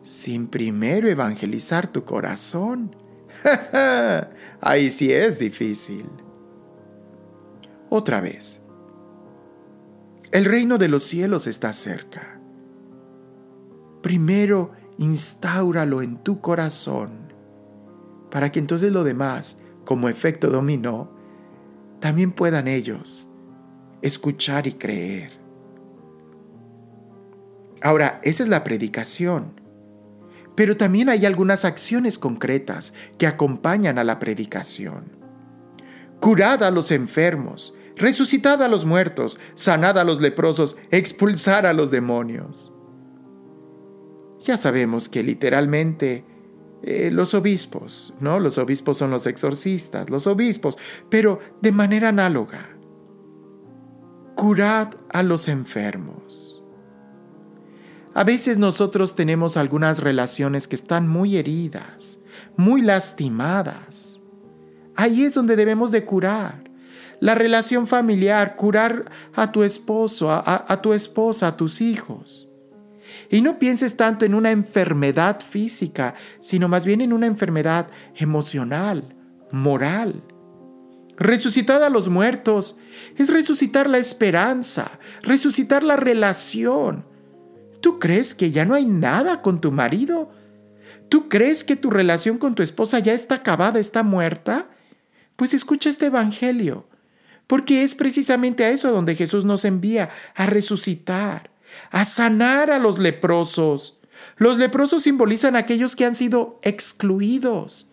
sin 0.00 0.46
primero 0.46 1.06
evangelizar 1.08 1.88
tu 1.88 2.04
corazón. 2.04 2.96
Ahí 4.62 4.90
sí 4.90 5.12
es 5.12 5.38
difícil. 5.38 6.06
Otra 7.90 8.22
vez. 8.22 8.60
El 10.32 10.46
reino 10.46 10.78
de 10.78 10.88
los 10.88 11.02
cielos 11.02 11.46
está 11.46 11.74
cerca. 11.74 12.40
Primero 14.00 14.72
instauralo 14.96 16.00
en 16.00 16.16
tu 16.24 16.40
corazón 16.40 17.28
para 18.30 18.50
que 18.50 18.58
entonces 18.58 18.90
lo 18.90 19.04
demás 19.04 19.57
como 19.88 20.10
efecto 20.10 20.50
dominó, 20.50 21.10
también 21.98 22.32
puedan 22.32 22.68
ellos 22.68 23.26
escuchar 24.02 24.66
y 24.66 24.74
creer. 24.74 25.32
Ahora, 27.80 28.20
esa 28.22 28.42
es 28.42 28.50
la 28.50 28.64
predicación. 28.64 29.62
Pero 30.54 30.76
también 30.76 31.08
hay 31.08 31.24
algunas 31.24 31.64
acciones 31.64 32.18
concretas 32.18 32.92
que 33.16 33.26
acompañan 33.26 33.98
a 33.98 34.04
la 34.04 34.18
predicación. 34.18 35.10
Curad 36.20 36.64
a 36.64 36.70
los 36.70 36.90
enfermos, 36.90 37.72
resucitad 37.96 38.62
a 38.62 38.68
los 38.68 38.84
muertos, 38.84 39.40
sanad 39.54 39.96
a 39.96 40.04
los 40.04 40.20
leprosos, 40.20 40.76
expulsar 40.90 41.64
a 41.64 41.72
los 41.72 41.90
demonios. 41.90 42.74
Ya 44.40 44.58
sabemos 44.58 45.08
que 45.08 45.22
literalmente 45.22 46.26
eh, 46.82 47.10
los 47.12 47.34
obispos, 47.34 48.14
¿no? 48.20 48.38
Los 48.38 48.56
obispos 48.56 48.98
son 48.98 49.10
los 49.10 49.26
exorcistas, 49.26 50.10
los 50.10 50.26
obispos, 50.26 50.78
pero 51.08 51.40
de 51.60 51.72
manera 51.72 52.10
análoga. 52.10 52.68
Curad 54.36 54.94
a 55.10 55.24
los 55.24 55.48
enfermos. 55.48 56.62
A 58.14 58.22
veces 58.22 58.58
nosotros 58.58 59.16
tenemos 59.16 59.56
algunas 59.56 60.00
relaciones 60.00 60.68
que 60.68 60.76
están 60.76 61.08
muy 61.08 61.36
heridas, 61.36 62.20
muy 62.56 62.82
lastimadas. 62.82 64.20
Ahí 64.94 65.24
es 65.24 65.34
donde 65.34 65.56
debemos 65.56 65.90
de 65.90 66.04
curar. 66.04 66.64
La 67.20 67.34
relación 67.34 67.88
familiar, 67.88 68.54
curar 68.54 69.10
a 69.34 69.50
tu 69.50 69.64
esposo, 69.64 70.30
a 70.30 70.80
tu 70.80 70.92
esposa, 70.92 71.48
a 71.48 71.56
tus 71.56 71.80
hijos 71.80 72.47
y 73.30 73.42
no 73.42 73.58
pienses 73.58 73.96
tanto 73.96 74.24
en 74.24 74.34
una 74.34 74.50
enfermedad 74.50 75.40
física, 75.40 76.14
sino 76.40 76.68
más 76.68 76.86
bien 76.86 77.00
en 77.00 77.12
una 77.12 77.26
enfermedad 77.26 77.88
emocional, 78.16 79.14
moral. 79.50 80.22
Resucitar 81.16 81.82
a 81.82 81.90
los 81.90 82.08
muertos 82.08 82.78
es 83.16 83.28
resucitar 83.28 83.90
la 83.90 83.98
esperanza, 83.98 84.98
resucitar 85.22 85.82
la 85.82 85.96
relación. 85.96 87.04
¿Tú 87.80 87.98
crees 87.98 88.34
que 88.34 88.50
ya 88.50 88.64
no 88.64 88.74
hay 88.74 88.86
nada 88.86 89.42
con 89.42 89.60
tu 89.60 89.72
marido? 89.72 90.30
¿Tú 91.08 91.28
crees 91.28 91.64
que 91.64 91.76
tu 91.76 91.90
relación 91.90 92.38
con 92.38 92.54
tu 92.54 92.62
esposa 92.62 92.98
ya 92.98 93.14
está 93.14 93.36
acabada, 93.36 93.78
está 93.78 94.02
muerta? 94.02 94.68
Pues 95.36 95.54
escucha 95.54 95.90
este 95.90 96.06
Evangelio, 96.06 96.88
porque 97.46 97.82
es 97.82 97.94
precisamente 97.94 98.64
a 98.64 98.70
eso 98.70 98.90
donde 98.92 99.14
Jesús 99.14 99.44
nos 99.44 99.64
envía, 99.64 100.10
a 100.34 100.46
resucitar 100.46 101.50
a 101.90 102.04
sanar 102.04 102.70
a 102.70 102.78
los 102.78 102.98
leprosos. 102.98 103.98
Los 104.36 104.58
leprosos 104.58 105.02
simbolizan 105.02 105.56
a 105.56 105.60
aquellos 105.60 105.96
que 105.96 106.04
han 106.04 106.14
sido 106.14 106.58
excluidos. 106.62 107.88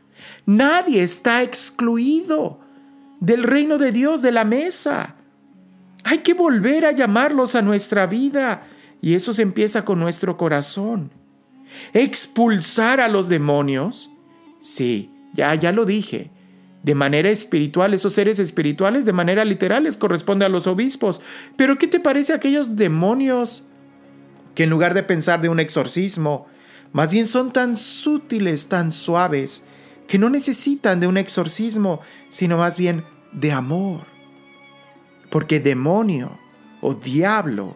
Nadie 0.45 1.03
está 1.03 1.43
excluido 1.43 2.59
del 3.19 3.43
reino 3.43 3.77
de 3.77 3.91
Dios, 3.91 4.21
de 4.21 4.31
la 4.31 4.45
mesa. 4.45 5.15
Hay 6.03 6.19
que 6.19 6.33
volver 6.33 6.85
a 6.85 6.91
llamarlos 6.91 7.55
a 7.55 7.61
nuestra 7.61 8.05
vida 8.05 8.67
y 9.01 9.13
eso 9.13 9.33
se 9.33 9.41
empieza 9.41 9.85
con 9.85 9.99
nuestro 9.99 10.37
corazón. 10.37 11.11
Expulsar 11.93 13.01
a 13.01 13.07
los 13.07 13.27
demonios. 13.27 14.11
Sí, 14.59 15.11
ya, 15.33 15.53
ya 15.55 15.71
lo 15.71 15.85
dije. 15.85 16.31
De 16.83 16.93
manera 16.93 17.31
espiritual, 17.31 17.95
esos 17.95 18.13
seres 18.13 18.37
espirituales, 18.37 19.05
de 19.05 19.13
manera 19.13 19.43
literal, 19.43 19.83
les 19.83 19.97
corresponde 19.97 20.45
a 20.45 20.49
los 20.49 20.67
obispos. 20.67 21.21
Pero 21.57 21.79
¿qué 21.79 21.87
te 21.87 21.99
parece 21.99 22.33
aquellos 22.33 22.75
demonios 22.75 23.65
que 24.55 24.63
en 24.63 24.69
lugar 24.69 24.93
de 24.93 25.03
pensar 25.03 25.41
de 25.41 25.49
un 25.49 25.59
exorcismo, 25.59 26.47
más 26.93 27.11
bien 27.11 27.27
son 27.27 27.51
tan 27.51 27.75
sutiles, 27.75 28.67
tan 28.67 28.91
suaves, 28.91 29.63
que 30.07 30.17
no 30.17 30.29
necesitan 30.29 30.99
de 30.99 31.07
un 31.07 31.17
exorcismo, 31.17 31.99
sino 32.29 32.57
más 32.57 32.77
bien 32.77 33.03
de 33.33 33.51
amor. 33.51 34.01
Porque 35.29 35.59
demonio 35.59 36.31
o 36.81 36.93
diablo, 36.93 37.75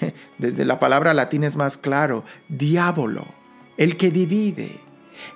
desde 0.38 0.64
la 0.64 0.78
palabra 0.78 1.14
latina 1.14 1.48
es 1.48 1.56
más 1.56 1.76
claro, 1.76 2.24
diablo, 2.48 3.26
el 3.76 3.96
que 3.96 4.10
divide. 4.10 4.78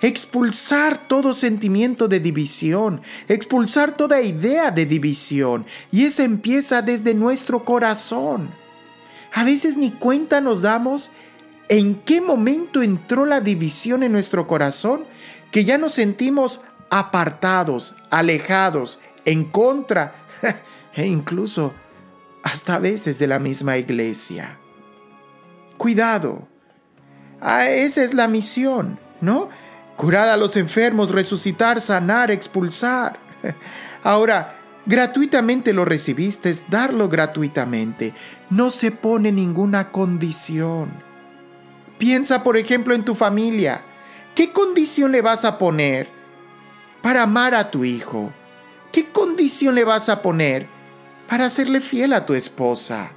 Expulsar 0.00 1.08
todo 1.08 1.34
sentimiento 1.34 2.08
de 2.08 2.20
división, 2.20 3.02
expulsar 3.28 3.96
toda 3.96 4.22
idea 4.22 4.70
de 4.70 4.86
división. 4.86 5.66
Y 5.90 6.04
eso 6.04 6.22
empieza 6.22 6.82
desde 6.82 7.14
nuestro 7.14 7.64
corazón. 7.64 8.50
A 9.34 9.44
veces 9.44 9.76
ni 9.76 9.90
cuenta 9.90 10.40
nos 10.40 10.62
damos 10.62 11.10
en 11.68 11.96
qué 11.96 12.20
momento 12.20 12.82
entró 12.82 13.26
la 13.26 13.40
división 13.40 14.02
en 14.02 14.12
nuestro 14.12 14.46
corazón 14.46 15.04
que 15.50 15.64
ya 15.64 15.76
nos 15.76 15.92
sentimos 15.92 16.60
apartados, 16.88 17.96
alejados, 18.10 19.00
en 19.24 19.44
contra 19.44 20.14
e 20.94 21.06
incluso 21.06 21.74
hasta 22.44 22.76
a 22.76 22.78
veces 22.78 23.18
de 23.18 23.26
la 23.26 23.38
misma 23.40 23.76
iglesia. 23.76 24.58
Cuidado. 25.76 26.46
Ah, 27.40 27.68
esa 27.68 28.04
es 28.04 28.14
la 28.14 28.28
misión, 28.28 29.00
¿no? 29.20 29.48
Curar 29.96 30.28
a 30.28 30.36
los 30.36 30.56
enfermos, 30.56 31.10
resucitar, 31.10 31.80
sanar, 31.80 32.30
expulsar. 32.30 33.18
Ahora, 34.04 34.60
gratuitamente 34.86 35.72
lo 35.72 35.84
recibiste, 35.84 36.50
es 36.50 36.64
darlo 36.70 37.08
gratuitamente. 37.08 38.14
No 38.50 38.70
se 38.70 38.90
pone 38.90 39.32
ninguna 39.32 39.90
condición. 39.90 40.90
Piensa, 41.98 42.42
por 42.42 42.56
ejemplo, 42.56 42.94
en 42.94 43.04
tu 43.04 43.14
familia. 43.14 43.82
¿Qué 44.34 44.52
condición 44.52 45.12
le 45.12 45.22
vas 45.22 45.44
a 45.44 45.58
poner 45.58 46.08
para 47.02 47.22
amar 47.22 47.54
a 47.54 47.70
tu 47.70 47.84
hijo? 47.84 48.32
¿Qué 48.92 49.06
condición 49.06 49.74
le 49.74 49.84
vas 49.84 50.08
a 50.08 50.22
poner 50.22 50.66
para 51.28 51.50
serle 51.50 51.80
fiel 51.80 52.12
a 52.12 52.26
tu 52.26 52.34
esposa? 52.34 53.12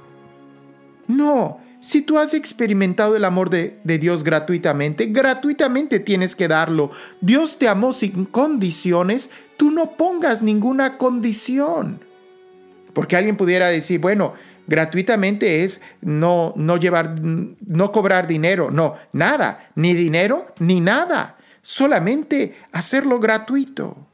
No, 1.06 1.60
si 1.80 2.02
tú 2.02 2.18
has 2.18 2.34
experimentado 2.34 3.16
el 3.16 3.24
amor 3.24 3.50
de, 3.50 3.78
de, 3.84 3.98
Dios 3.98 4.24
gratuitamente, 4.24 5.06
gratuitamente 5.06 6.00
tienes 6.00 6.34
que 6.34 6.48
darlo. 6.48 6.90
Dios 7.20 7.58
te 7.58 7.68
amó 7.68 7.92
sin 7.92 8.24
condiciones, 8.24 9.30
tú 9.56 9.70
no 9.70 9.92
pongas 9.92 10.42
ninguna 10.42 10.98
condición. 10.98 12.04
Porque 12.92 13.16
alguien 13.16 13.36
pudiera 13.36 13.68
decir, 13.68 14.00
bueno, 14.00 14.34
gratuitamente 14.68 15.64
es 15.64 15.80
no, 16.00 16.52
no 16.56 16.76
llevar, 16.76 17.20
no 17.20 17.90
cobrar 17.90 18.28
dinero, 18.28 18.70
no, 18.70 18.94
nada, 19.12 19.70
ni 19.74 19.94
dinero 19.94 20.54
ni 20.60 20.80
nada, 20.80 21.36
solamente 21.62 22.54
hacerlo 22.70 23.18
gratuito. 23.18 24.06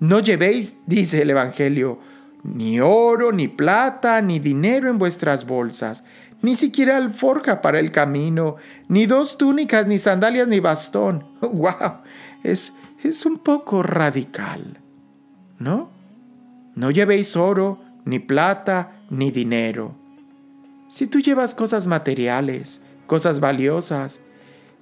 No 0.00 0.20
llevéis, 0.20 0.76
dice 0.86 1.22
el 1.22 1.30
Evangelio, 1.30 1.98
ni 2.42 2.80
oro, 2.80 3.32
ni 3.32 3.48
plata, 3.48 4.20
ni 4.20 4.38
dinero 4.38 4.90
en 4.90 4.98
vuestras 4.98 5.46
bolsas, 5.46 6.04
ni 6.42 6.54
siquiera 6.54 6.96
alforja 6.96 7.60
para 7.60 7.78
el 7.78 7.92
camino, 7.92 8.56
ni 8.88 9.06
dos 9.06 9.36
túnicas, 9.36 9.86
ni 9.86 9.98
sandalias, 9.98 10.48
ni 10.48 10.58
bastón. 10.58 11.26
¡Wow! 11.40 12.00
Es, 12.42 12.72
es 13.04 13.26
un 13.26 13.38
poco 13.38 13.82
radical, 13.82 14.80
¿no? 15.58 15.90
No 16.74 16.90
llevéis 16.90 17.36
oro, 17.36 17.78
ni 18.04 18.18
plata, 18.18 18.99
ni 19.10 19.30
dinero. 19.30 19.94
Si 20.88 21.06
tú 21.06 21.20
llevas 21.20 21.54
cosas 21.54 21.86
materiales, 21.86 22.80
cosas 23.06 23.40
valiosas, 23.40 24.20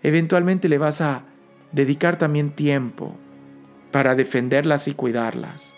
eventualmente 0.02 0.68
le 0.68 0.78
vas 0.78 1.00
a 1.00 1.24
dedicar 1.72 2.16
también 2.16 2.50
tiempo 2.50 3.16
para 3.90 4.14
defenderlas 4.14 4.88
y 4.88 4.92
cuidarlas. 4.92 5.74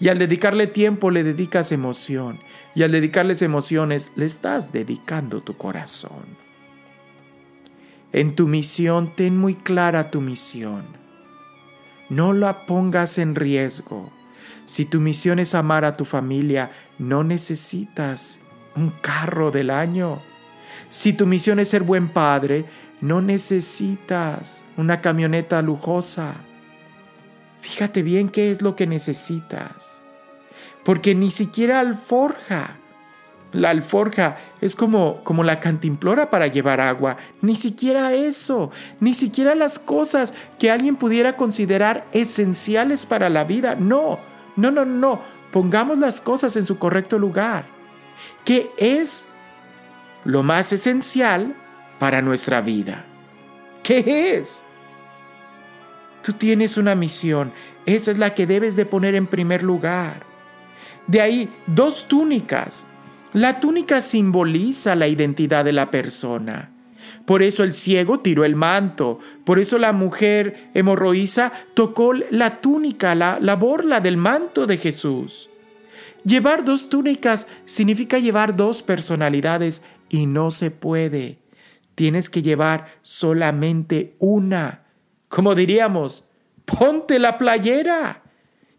Y 0.00 0.08
al 0.08 0.18
dedicarle 0.18 0.66
tiempo 0.66 1.10
le 1.10 1.22
dedicas 1.22 1.70
emoción. 1.70 2.40
Y 2.74 2.82
al 2.82 2.90
dedicarles 2.90 3.42
emociones 3.42 4.10
le 4.16 4.26
estás 4.26 4.72
dedicando 4.72 5.42
tu 5.42 5.56
corazón. 5.56 6.42
En 8.12 8.34
tu 8.34 8.48
misión 8.48 9.14
ten 9.14 9.36
muy 9.36 9.54
clara 9.54 10.10
tu 10.10 10.20
misión. 10.20 10.82
No 12.08 12.32
la 12.32 12.66
pongas 12.66 13.18
en 13.18 13.34
riesgo. 13.34 14.12
Si 14.64 14.84
tu 14.84 15.00
misión 15.00 15.38
es 15.38 15.54
amar 15.54 15.84
a 15.84 15.96
tu 15.96 16.04
familia, 16.04 16.70
no 16.98 17.24
necesitas 17.24 18.38
un 18.76 18.90
carro 18.90 19.50
del 19.50 19.70
año. 19.70 20.22
Si 20.88 21.12
tu 21.12 21.26
misión 21.26 21.58
es 21.58 21.68
ser 21.68 21.82
buen 21.82 22.08
padre, 22.08 22.64
no 23.00 23.20
necesitas 23.20 24.64
una 24.76 25.00
camioneta 25.00 25.60
lujosa. 25.62 26.34
Fíjate 27.60 28.02
bien 28.02 28.28
qué 28.28 28.50
es 28.50 28.62
lo 28.62 28.76
que 28.76 28.86
necesitas. 28.86 30.02
Porque 30.84 31.14
ni 31.14 31.30
siquiera 31.30 31.80
alforja. 31.80 32.78
La 33.52 33.70
alforja 33.70 34.38
es 34.60 34.74
como, 34.74 35.22
como 35.24 35.44
la 35.44 35.60
cantimplora 35.60 36.30
para 36.30 36.46
llevar 36.46 36.80
agua. 36.80 37.18
Ni 37.40 37.54
siquiera 37.54 38.14
eso. 38.14 38.70
Ni 38.98 39.14
siquiera 39.14 39.54
las 39.54 39.78
cosas 39.78 40.32
que 40.58 40.70
alguien 40.70 40.96
pudiera 40.96 41.36
considerar 41.36 42.06
esenciales 42.12 43.04
para 43.04 43.28
la 43.28 43.44
vida. 43.44 43.74
No, 43.74 44.18
no, 44.56 44.70
no, 44.70 44.84
no. 44.84 45.20
Pongamos 45.50 45.98
las 45.98 46.20
cosas 46.20 46.56
en 46.56 46.64
su 46.64 46.78
correcto 46.78 47.18
lugar. 47.18 47.66
¿Qué 48.44 48.70
es 48.78 49.26
lo 50.24 50.42
más 50.42 50.72
esencial 50.72 51.56
para 51.98 52.22
nuestra 52.22 52.60
vida? 52.60 53.04
¿Qué 53.82 54.36
es? 54.36 54.64
Tú 56.22 56.32
tienes 56.32 56.76
una 56.76 56.94
misión. 56.94 57.52
Esa 57.84 58.10
es 58.10 58.18
la 58.18 58.34
que 58.34 58.46
debes 58.46 58.76
de 58.76 58.86
poner 58.86 59.14
en 59.14 59.26
primer 59.26 59.62
lugar. 59.62 60.24
De 61.06 61.20
ahí, 61.20 61.52
dos 61.66 62.06
túnicas. 62.06 62.86
La 63.32 63.60
túnica 63.60 64.00
simboliza 64.02 64.94
la 64.94 65.08
identidad 65.08 65.64
de 65.64 65.72
la 65.72 65.90
persona. 65.90 66.71
Por 67.24 67.42
eso 67.42 67.62
el 67.62 67.72
ciego 67.72 68.20
tiró 68.20 68.44
el 68.44 68.56
manto, 68.56 69.18
por 69.44 69.58
eso 69.58 69.78
la 69.78 69.92
mujer 69.92 70.70
hemorroísa 70.74 71.52
tocó 71.74 72.12
la 72.12 72.60
túnica, 72.60 73.14
la, 73.14 73.38
la 73.40 73.56
borla 73.56 74.00
del 74.00 74.16
manto 74.16 74.66
de 74.66 74.76
Jesús. 74.76 75.48
Llevar 76.24 76.64
dos 76.64 76.88
túnicas 76.88 77.46
significa 77.64 78.18
llevar 78.18 78.56
dos 78.56 78.82
personalidades 78.82 79.82
y 80.08 80.26
no 80.26 80.50
se 80.50 80.70
puede. 80.70 81.38
Tienes 81.94 82.30
que 82.30 82.42
llevar 82.42 82.94
solamente 83.02 84.14
una. 84.18 84.82
Como 85.28 85.54
diríamos, 85.54 86.24
ponte 86.64 87.18
la 87.18 87.38
playera 87.38 88.22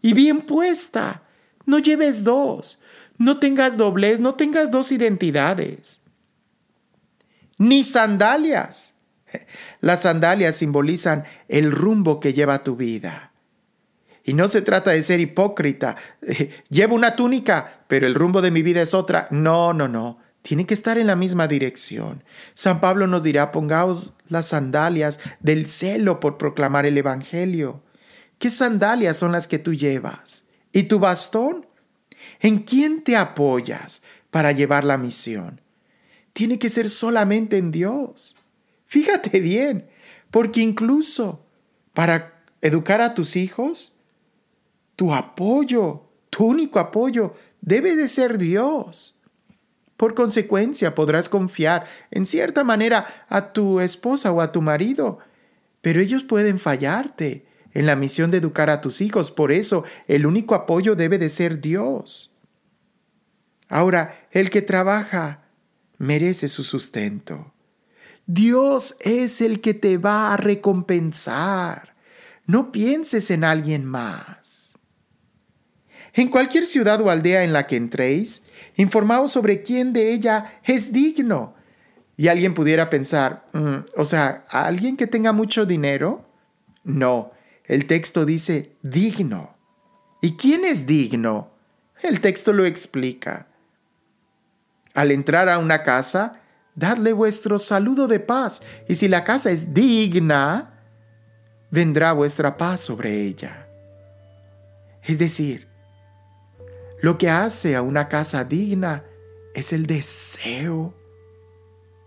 y 0.00 0.12
bien 0.12 0.42
puesta. 0.42 1.22
No 1.66 1.78
lleves 1.78 2.24
dos. 2.24 2.80
No 3.18 3.38
tengas 3.38 3.76
doblez, 3.76 4.20
no 4.20 4.34
tengas 4.34 4.70
dos 4.70 4.90
identidades 4.90 6.03
ni 7.58 7.84
sandalias. 7.84 8.94
Las 9.80 10.02
sandalias 10.02 10.56
simbolizan 10.56 11.24
el 11.48 11.72
rumbo 11.72 12.20
que 12.20 12.32
lleva 12.32 12.62
tu 12.62 12.76
vida. 12.76 13.32
Y 14.24 14.32
no 14.32 14.48
se 14.48 14.62
trata 14.62 14.92
de 14.92 15.02
ser 15.02 15.20
hipócrita. 15.20 15.96
Llevo 16.70 16.94
una 16.94 17.14
túnica, 17.14 17.84
pero 17.88 18.06
el 18.06 18.14
rumbo 18.14 18.40
de 18.40 18.50
mi 18.50 18.62
vida 18.62 18.80
es 18.80 18.94
otra. 18.94 19.28
No, 19.30 19.74
no, 19.74 19.86
no. 19.86 20.18
Tiene 20.40 20.66
que 20.66 20.74
estar 20.74 20.98
en 20.98 21.06
la 21.06 21.16
misma 21.16 21.46
dirección. 21.46 22.24
San 22.54 22.80
Pablo 22.80 23.06
nos 23.06 23.22
dirá, 23.22 23.50
pongaos 23.50 24.14
las 24.28 24.46
sandalias 24.46 25.20
del 25.40 25.68
celo 25.68 26.20
por 26.20 26.38
proclamar 26.38 26.86
el 26.86 26.96
Evangelio. 26.96 27.82
¿Qué 28.38 28.50
sandalias 28.50 29.16
son 29.16 29.32
las 29.32 29.48
que 29.48 29.58
tú 29.58 29.74
llevas? 29.74 30.44
¿Y 30.72 30.84
tu 30.84 30.98
bastón? 30.98 31.66
¿En 32.40 32.58
quién 32.60 33.02
te 33.02 33.16
apoyas 33.16 34.02
para 34.30 34.52
llevar 34.52 34.84
la 34.84 34.98
misión? 34.98 35.60
Tiene 36.34 36.58
que 36.58 36.68
ser 36.68 36.90
solamente 36.90 37.56
en 37.56 37.70
Dios. 37.70 38.36
Fíjate 38.86 39.40
bien, 39.40 39.88
porque 40.30 40.60
incluso 40.60 41.40
para 41.94 42.42
educar 42.60 43.00
a 43.00 43.14
tus 43.14 43.36
hijos, 43.36 43.94
tu 44.96 45.14
apoyo, 45.14 46.02
tu 46.28 46.44
único 46.44 46.78
apoyo, 46.78 47.34
debe 47.60 47.96
de 47.96 48.08
ser 48.08 48.36
Dios. 48.36 49.18
Por 49.96 50.14
consecuencia, 50.14 50.94
podrás 50.94 51.28
confiar 51.28 51.86
en 52.10 52.26
cierta 52.26 52.64
manera 52.64 53.26
a 53.28 53.52
tu 53.52 53.80
esposa 53.80 54.32
o 54.32 54.40
a 54.40 54.50
tu 54.50 54.60
marido, 54.60 55.20
pero 55.80 56.00
ellos 56.00 56.24
pueden 56.24 56.58
fallarte 56.58 57.46
en 57.74 57.86
la 57.86 57.94
misión 57.94 58.32
de 58.32 58.38
educar 58.38 58.70
a 58.70 58.80
tus 58.80 59.00
hijos. 59.00 59.30
Por 59.30 59.52
eso, 59.52 59.84
el 60.08 60.26
único 60.26 60.56
apoyo 60.56 60.96
debe 60.96 61.18
de 61.18 61.28
ser 61.28 61.60
Dios. 61.60 62.32
Ahora, 63.68 64.26
el 64.32 64.50
que 64.50 64.62
trabaja 64.62 65.43
merece 66.04 66.48
su 66.48 66.62
sustento. 66.62 67.52
Dios 68.26 68.96
es 69.00 69.40
el 69.40 69.60
que 69.60 69.74
te 69.74 69.98
va 69.98 70.32
a 70.32 70.36
recompensar. 70.36 71.94
No 72.46 72.72
pienses 72.72 73.30
en 73.30 73.44
alguien 73.44 73.84
más. 73.84 74.74
En 76.12 76.28
cualquier 76.28 76.64
ciudad 76.64 77.00
o 77.00 77.10
aldea 77.10 77.42
en 77.42 77.52
la 77.52 77.66
que 77.66 77.76
entréis, 77.76 78.44
informaos 78.76 79.32
sobre 79.32 79.62
quién 79.62 79.92
de 79.92 80.12
ella 80.12 80.60
es 80.62 80.92
digno. 80.92 81.54
Y 82.16 82.28
alguien 82.28 82.54
pudiera 82.54 82.88
pensar, 82.88 83.46
mm, 83.52 83.76
o 83.96 84.04
sea, 84.04 84.44
¿alguien 84.48 84.96
que 84.96 85.08
tenga 85.08 85.32
mucho 85.32 85.66
dinero? 85.66 86.24
No, 86.84 87.32
el 87.64 87.86
texto 87.86 88.24
dice 88.24 88.76
digno. 88.82 89.56
¿Y 90.22 90.36
quién 90.36 90.64
es 90.64 90.86
digno? 90.86 91.50
El 92.00 92.20
texto 92.20 92.52
lo 92.52 92.64
explica. 92.64 93.48
Al 94.94 95.10
entrar 95.10 95.48
a 95.48 95.58
una 95.58 95.82
casa, 95.82 96.40
dadle 96.74 97.12
vuestro 97.12 97.58
saludo 97.58 98.06
de 98.06 98.20
paz, 98.20 98.62
y 98.88 98.94
si 98.94 99.08
la 99.08 99.24
casa 99.24 99.50
es 99.50 99.74
digna, 99.74 100.80
vendrá 101.70 102.12
vuestra 102.12 102.56
paz 102.56 102.80
sobre 102.80 103.22
ella. 103.22 103.68
Es 105.02 105.18
decir, 105.18 105.68
lo 107.02 107.18
que 107.18 107.28
hace 107.28 107.76
a 107.76 107.82
una 107.82 108.08
casa 108.08 108.44
digna 108.44 109.04
es 109.54 109.72
el 109.72 109.86
deseo 109.86 110.94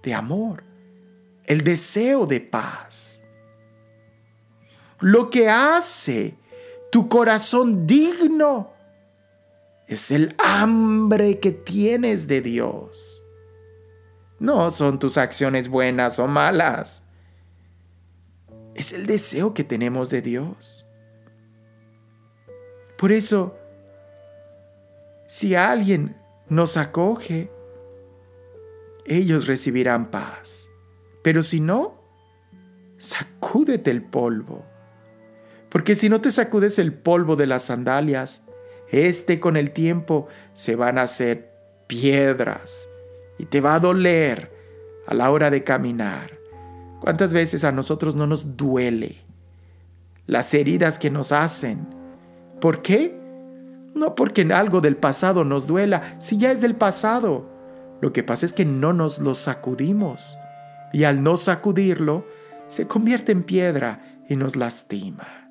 de 0.01 0.13
amor, 0.13 0.63
el 1.43 1.63
deseo 1.63 2.25
de 2.25 2.39
paz. 2.39 3.21
Lo 4.99 5.29
que 5.29 5.49
hace 5.49 6.35
tu 6.91 7.07
corazón 7.07 7.85
digno 7.85 8.76
es 9.87 10.11
el 10.11 10.35
hambre 10.37 11.39
que 11.39 11.51
tienes 11.51 12.27
de 12.27 12.41
Dios. 12.41 13.23
No 14.39 14.69
son 14.69 14.99
tus 14.99 15.17
acciones 15.17 15.69
buenas 15.69 16.19
o 16.19 16.27
malas. 16.27 17.03
Es 18.75 18.93
el 18.93 19.07
deseo 19.07 19.53
que 19.53 19.63
tenemos 19.63 20.09
de 20.09 20.21
Dios. 20.21 20.85
Por 22.97 23.11
eso, 23.11 23.57
si 25.25 25.55
alguien 25.55 26.17
nos 26.49 26.77
acoge, 26.77 27.49
ellos 29.05 29.47
recibirán 29.47 30.11
paz. 30.11 30.67
Pero 31.23 31.43
si 31.43 31.59
no, 31.59 32.03
sacúdete 32.97 33.89
el 33.89 34.03
polvo. 34.03 34.65
Porque 35.69 35.95
si 35.95 36.09
no 36.09 36.21
te 36.21 36.31
sacudes 36.31 36.77
el 36.77 36.93
polvo 36.93 37.35
de 37.35 37.47
las 37.47 37.63
sandalias, 37.63 38.43
este 38.89 39.39
con 39.39 39.57
el 39.57 39.71
tiempo 39.71 40.27
se 40.53 40.75
van 40.75 40.97
a 40.97 41.03
hacer 41.03 41.51
piedras 41.87 42.89
y 43.37 43.45
te 43.45 43.61
va 43.61 43.75
a 43.75 43.79
doler 43.79 44.51
a 45.07 45.13
la 45.13 45.31
hora 45.31 45.49
de 45.49 45.63
caminar. 45.63 46.37
¿Cuántas 46.99 47.33
veces 47.33 47.63
a 47.63 47.71
nosotros 47.71 48.15
no 48.15 48.27
nos 48.27 48.57
duele 48.57 49.23
las 50.25 50.53
heridas 50.53 50.99
que 50.99 51.09
nos 51.09 51.31
hacen? 51.31 51.87
¿Por 52.59 52.81
qué? 52.81 53.17
No 53.93 54.15
porque 54.15 54.41
algo 54.53 54.81
del 54.81 54.97
pasado 54.97 55.43
nos 55.43 55.67
duela, 55.67 56.17
si 56.19 56.37
ya 56.37 56.51
es 56.51 56.61
del 56.61 56.75
pasado. 56.75 57.49
Lo 58.01 58.13
que 58.13 58.23
pasa 58.23 58.45
es 58.45 58.53
que 58.53 58.65
no 58.65 58.93
nos 58.93 59.19
lo 59.19 59.33
sacudimos 59.33 60.37
y 60.93 61.03
al 61.03 61.23
no 61.23 61.37
sacudirlo 61.37 62.25
se 62.67 62.87
convierte 62.87 63.31
en 63.31 63.43
piedra 63.43 64.19
y 64.29 64.35
nos 64.35 64.55
lastima. 64.55 65.49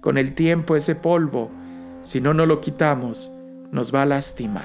Con 0.00 0.18
el 0.18 0.34
tiempo 0.34 0.76
ese 0.76 0.94
polvo 0.94 1.50
si 2.08 2.22
no 2.22 2.32
nos 2.32 2.48
lo 2.48 2.58
quitamos, 2.62 3.30
nos 3.70 3.94
va 3.94 4.00
a 4.00 4.06
lastimar. 4.06 4.64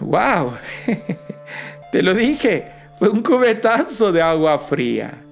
¡Wow! 0.00 0.54
Te 1.92 2.02
lo 2.02 2.14
dije, 2.14 2.72
fue 2.98 3.10
un 3.10 3.22
cubetazo 3.22 4.10
de 4.10 4.22
agua 4.22 4.58
fría. 4.58 5.22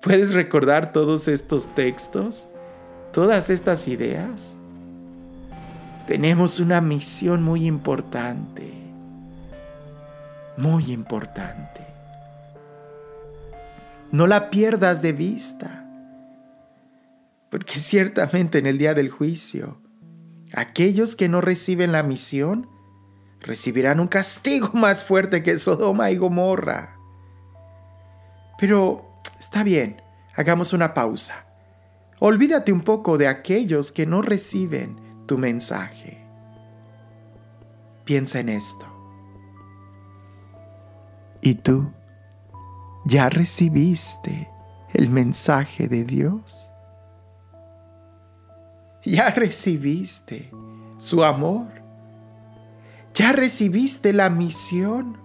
¿Puedes 0.00 0.32
recordar 0.32 0.92
todos 0.92 1.28
estos 1.28 1.74
textos? 1.74 2.48
¿Todas 3.12 3.50
estas 3.50 3.86
ideas? 3.86 4.56
Tenemos 6.06 6.58
una 6.58 6.80
misión 6.80 7.42
muy 7.42 7.66
importante. 7.66 8.72
Muy 10.56 10.90
importante. 10.90 11.84
No 14.10 14.26
la 14.26 14.48
pierdas 14.48 15.02
de 15.02 15.12
vista 15.12 15.79
porque 17.50 17.74
ciertamente 17.78 18.58
en 18.58 18.66
el 18.66 18.78
día 18.78 18.94
del 18.94 19.10
juicio, 19.10 19.80
aquellos 20.54 21.16
que 21.16 21.28
no 21.28 21.40
reciben 21.40 21.92
la 21.92 22.02
misión 22.02 22.68
recibirán 23.40 24.00
un 24.00 24.08
castigo 24.08 24.70
más 24.74 25.04
fuerte 25.04 25.42
que 25.42 25.56
Sodoma 25.58 26.10
y 26.10 26.16
Gomorra. 26.16 26.96
Pero 28.58 29.20
está 29.38 29.64
bien, 29.64 30.02
hagamos 30.34 30.72
una 30.72 30.94
pausa. 30.94 31.46
Olvídate 32.18 32.70
un 32.72 32.82
poco 32.82 33.16
de 33.16 33.28
aquellos 33.28 33.92
que 33.92 34.04
no 34.04 34.20
reciben 34.20 35.24
tu 35.26 35.38
mensaje. 35.38 36.22
Piensa 38.04 38.40
en 38.40 38.50
esto. 38.50 38.86
¿Y 41.40 41.54
tú 41.54 41.90
ya 43.06 43.30
recibiste 43.30 44.50
el 44.92 45.08
mensaje 45.08 45.88
de 45.88 46.04
Dios? 46.04 46.69
Ya 49.04 49.30
recibiste 49.30 50.50
su 50.98 51.24
amor, 51.24 51.68
ya 53.14 53.32
recibiste 53.32 54.12
la 54.12 54.30
misión, 54.30 55.18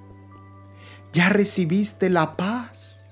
ya 1.13 1.29
recibiste 1.29 2.09
la 2.09 2.35
paz. 2.38 3.03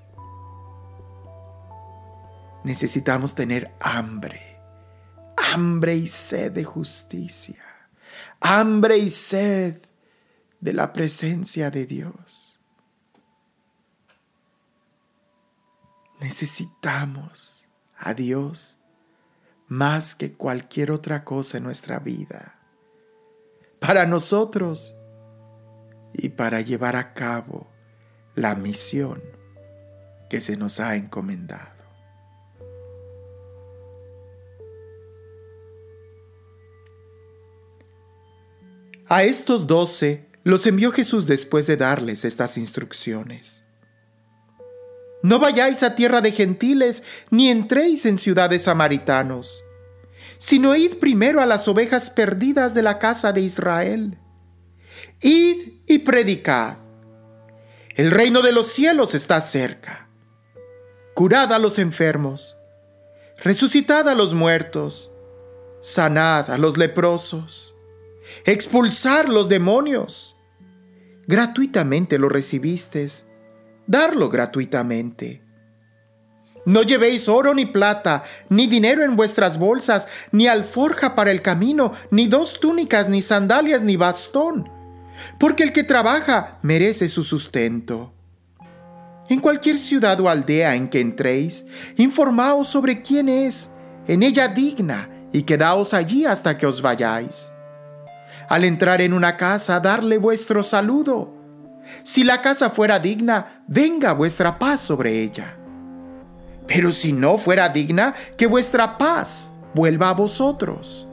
Necesitamos 2.64 3.34
tener 3.34 3.74
hambre, 3.80 4.40
hambre 5.36 5.96
y 5.96 6.08
sed 6.08 6.52
de 6.52 6.64
justicia, 6.64 7.62
hambre 8.40 8.96
y 8.96 9.10
sed 9.10 9.82
de 10.60 10.72
la 10.72 10.92
presencia 10.94 11.70
de 11.70 11.84
Dios. 11.84 12.58
Necesitamos 16.20 17.66
a 17.98 18.14
Dios 18.14 18.78
más 19.66 20.14
que 20.14 20.32
cualquier 20.32 20.90
otra 20.90 21.24
cosa 21.24 21.58
en 21.58 21.64
nuestra 21.64 21.98
vida, 21.98 22.58
para 23.80 24.06
nosotros 24.06 24.94
y 26.12 26.30
para 26.30 26.60
llevar 26.60 26.96
a 26.96 27.12
cabo 27.12 27.66
la 28.34 28.54
misión 28.54 29.22
que 30.28 30.40
se 30.40 30.56
nos 30.56 30.80
ha 30.80 30.96
encomendado. 30.96 31.74
A 39.06 39.22
estos 39.22 39.66
doce 39.66 40.30
los 40.44 40.66
envió 40.66 40.90
Jesús 40.90 41.26
después 41.26 41.66
de 41.66 41.76
darles 41.76 42.24
estas 42.24 42.56
instrucciones. 42.56 43.63
No 45.24 45.38
vayáis 45.38 45.82
a 45.82 45.94
tierra 45.94 46.20
de 46.20 46.32
gentiles, 46.32 47.02
ni 47.30 47.48
entréis 47.48 48.04
en 48.04 48.18
ciudades 48.18 48.64
samaritanos, 48.64 49.64
sino 50.36 50.76
id 50.76 50.96
primero 50.96 51.40
a 51.40 51.46
las 51.46 51.66
ovejas 51.66 52.10
perdidas 52.10 52.74
de 52.74 52.82
la 52.82 52.98
casa 52.98 53.32
de 53.32 53.40
Israel. 53.40 54.18
Id 55.22 55.80
y 55.86 56.00
predicad. 56.00 56.76
El 57.96 58.10
reino 58.10 58.42
de 58.42 58.52
los 58.52 58.66
cielos 58.66 59.14
está 59.14 59.40
cerca. 59.40 60.10
Curad 61.14 61.54
a 61.54 61.58
los 61.58 61.78
enfermos, 61.78 62.58
resucitad 63.42 64.06
a 64.10 64.14
los 64.14 64.34
muertos, 64.34 65.10
sanad 65.80 66.50
a 66.50 66.58
los 66.58 66.76
leprosos, 66.76 67.74
expulsar 68.44 69.30
los 69.30 69.48
demonios. 69.48 70.36
Gratuitamente 71.26 72.18
lo 72.18 72.28
recibisteis 72.28 73.23
darlo 73.86 74.28
gratuitamente. 74.28 75.42
No 76.66 76.82
llevéis 76.82 77.28
oro 77.28 77.54
ni 77.54 77.66
plata, 77.66 78.22
ni 78.48 78.66
dinero 78.66 79.04
en 79.04 79.16
vuestras 79.16 79.58
bolsas, 79.58 80.08
ni 80.32 80.46
alforja 80.46 81.14
para 81.14 81.30
el 81.30 81.42
camino, 81.42 81.92
ni 82.10 82.26
dos 82.26 82.58
túnicas, 82.58 83.08
ni 83.08 83.20
sandalias, 83.20 83.82
ni 83.82 83.96
bastón, 83.96 84.70
porque 85.38 85.62
el 85.62 85.72
que 85.72 85.84
trabaja 85.84 86.58
merece 86.62 87.08
su 87.10 87.22
sustento. 87.22 88.12
En 89.28 89.40
cualquier 89.40 89.78
ciudad 89.78 90.18
o 90.20 90.28
aldea 90.28 90.74
en 90.74 90.88
que 90.88 91.00
entréis, 91.00 91.66
informaos 91.96 92.68
sobre 92.68 93.02
quién 93.02 93.28
es, 93.28 93.70
en 94.06 94.22
ella 94.22 94.48
digna, 94.48 95.10
y 95.32 95.42
quedaos 95.42 95.92
allí 95.92 96.24
hasta 96.24 96.56
que 96.56 96.66
os 96.66 96.80
vayáis. 96.80 97.52
Al 98.48 98.64
entrar 98.64 99.00
en 99.00 99.12
una 99.12 99.36
casa, 99.36 99.80
darle 99.80 100.16
vuestro 100.16 100.62
saludo 100.62 101.33
si 102.04 102.22
la 102.22 102.42
casa 102.42 102.68
fuera 102.68 102.98
digna, 102.98 103.62
venga 103.66 104.12
vuestra 104.12 104.58
paz 104.58 104.82
sobre 104.82 105.22
ella. 105.22 105.56
Pero 106.66 106.92
si 106.92 107.14
no 107.14 107.38
fuera 107.38 107.70
digna, 107.70 108.14
que 108.36 108.46
vuestra 108.46 108.98
paz 108.98 109.50
vuelva 109.74 110.10
a 110.10 110.14
vosotros. 110.14 111.06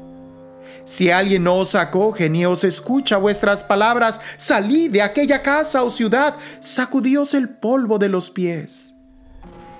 Si 0.84 1.10
alguien 1.10 1.46
no 1.46 1.56
os 1.56 1.76
acoge 1.76 2.30
ni 2.30 2.46
os 2.46 2.66
escucha 2.66 3.16
vuestras 3.16 3.64
palabras, 3.64 4.20
salid 4.36 4.92
de 4.92 5.02
aquella 5.02 5.42
casa 5.42 5.84
o 5.84 5.90
ciudad, 5.90 6.36
sacudíos 6.60 7.34
el 7.34 7.48
polvo 7.48 7.98
de 7.98 8.10
los 8.10 8.30
pies. 8.30 8.94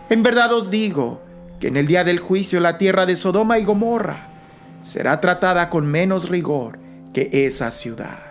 En 0.10 0.24
verdad 0.24 0.54
os 0.54 0.72
digo 0.72 1.22
que 1.60 1.68
en 1.68 1.76
el 1.76 1.88
día 1.88 2.06
del 2.06 2.20
juicio 2.20 2.62
la 2.62 2.78
tierra 2.78 3.06
de 3.06 3.18
Sodoma 3.18 3.60
y 3.60 3.66
Gomorra 3.66 4.28
será 4.82 5.20
tratada 5.20 5.70
con 5.70 5.86
menos 5.86 6.30
rigor 6.30 6.80
que 7.14 7.30
esa 7.34 7.72
ciudad. 7.72 8.31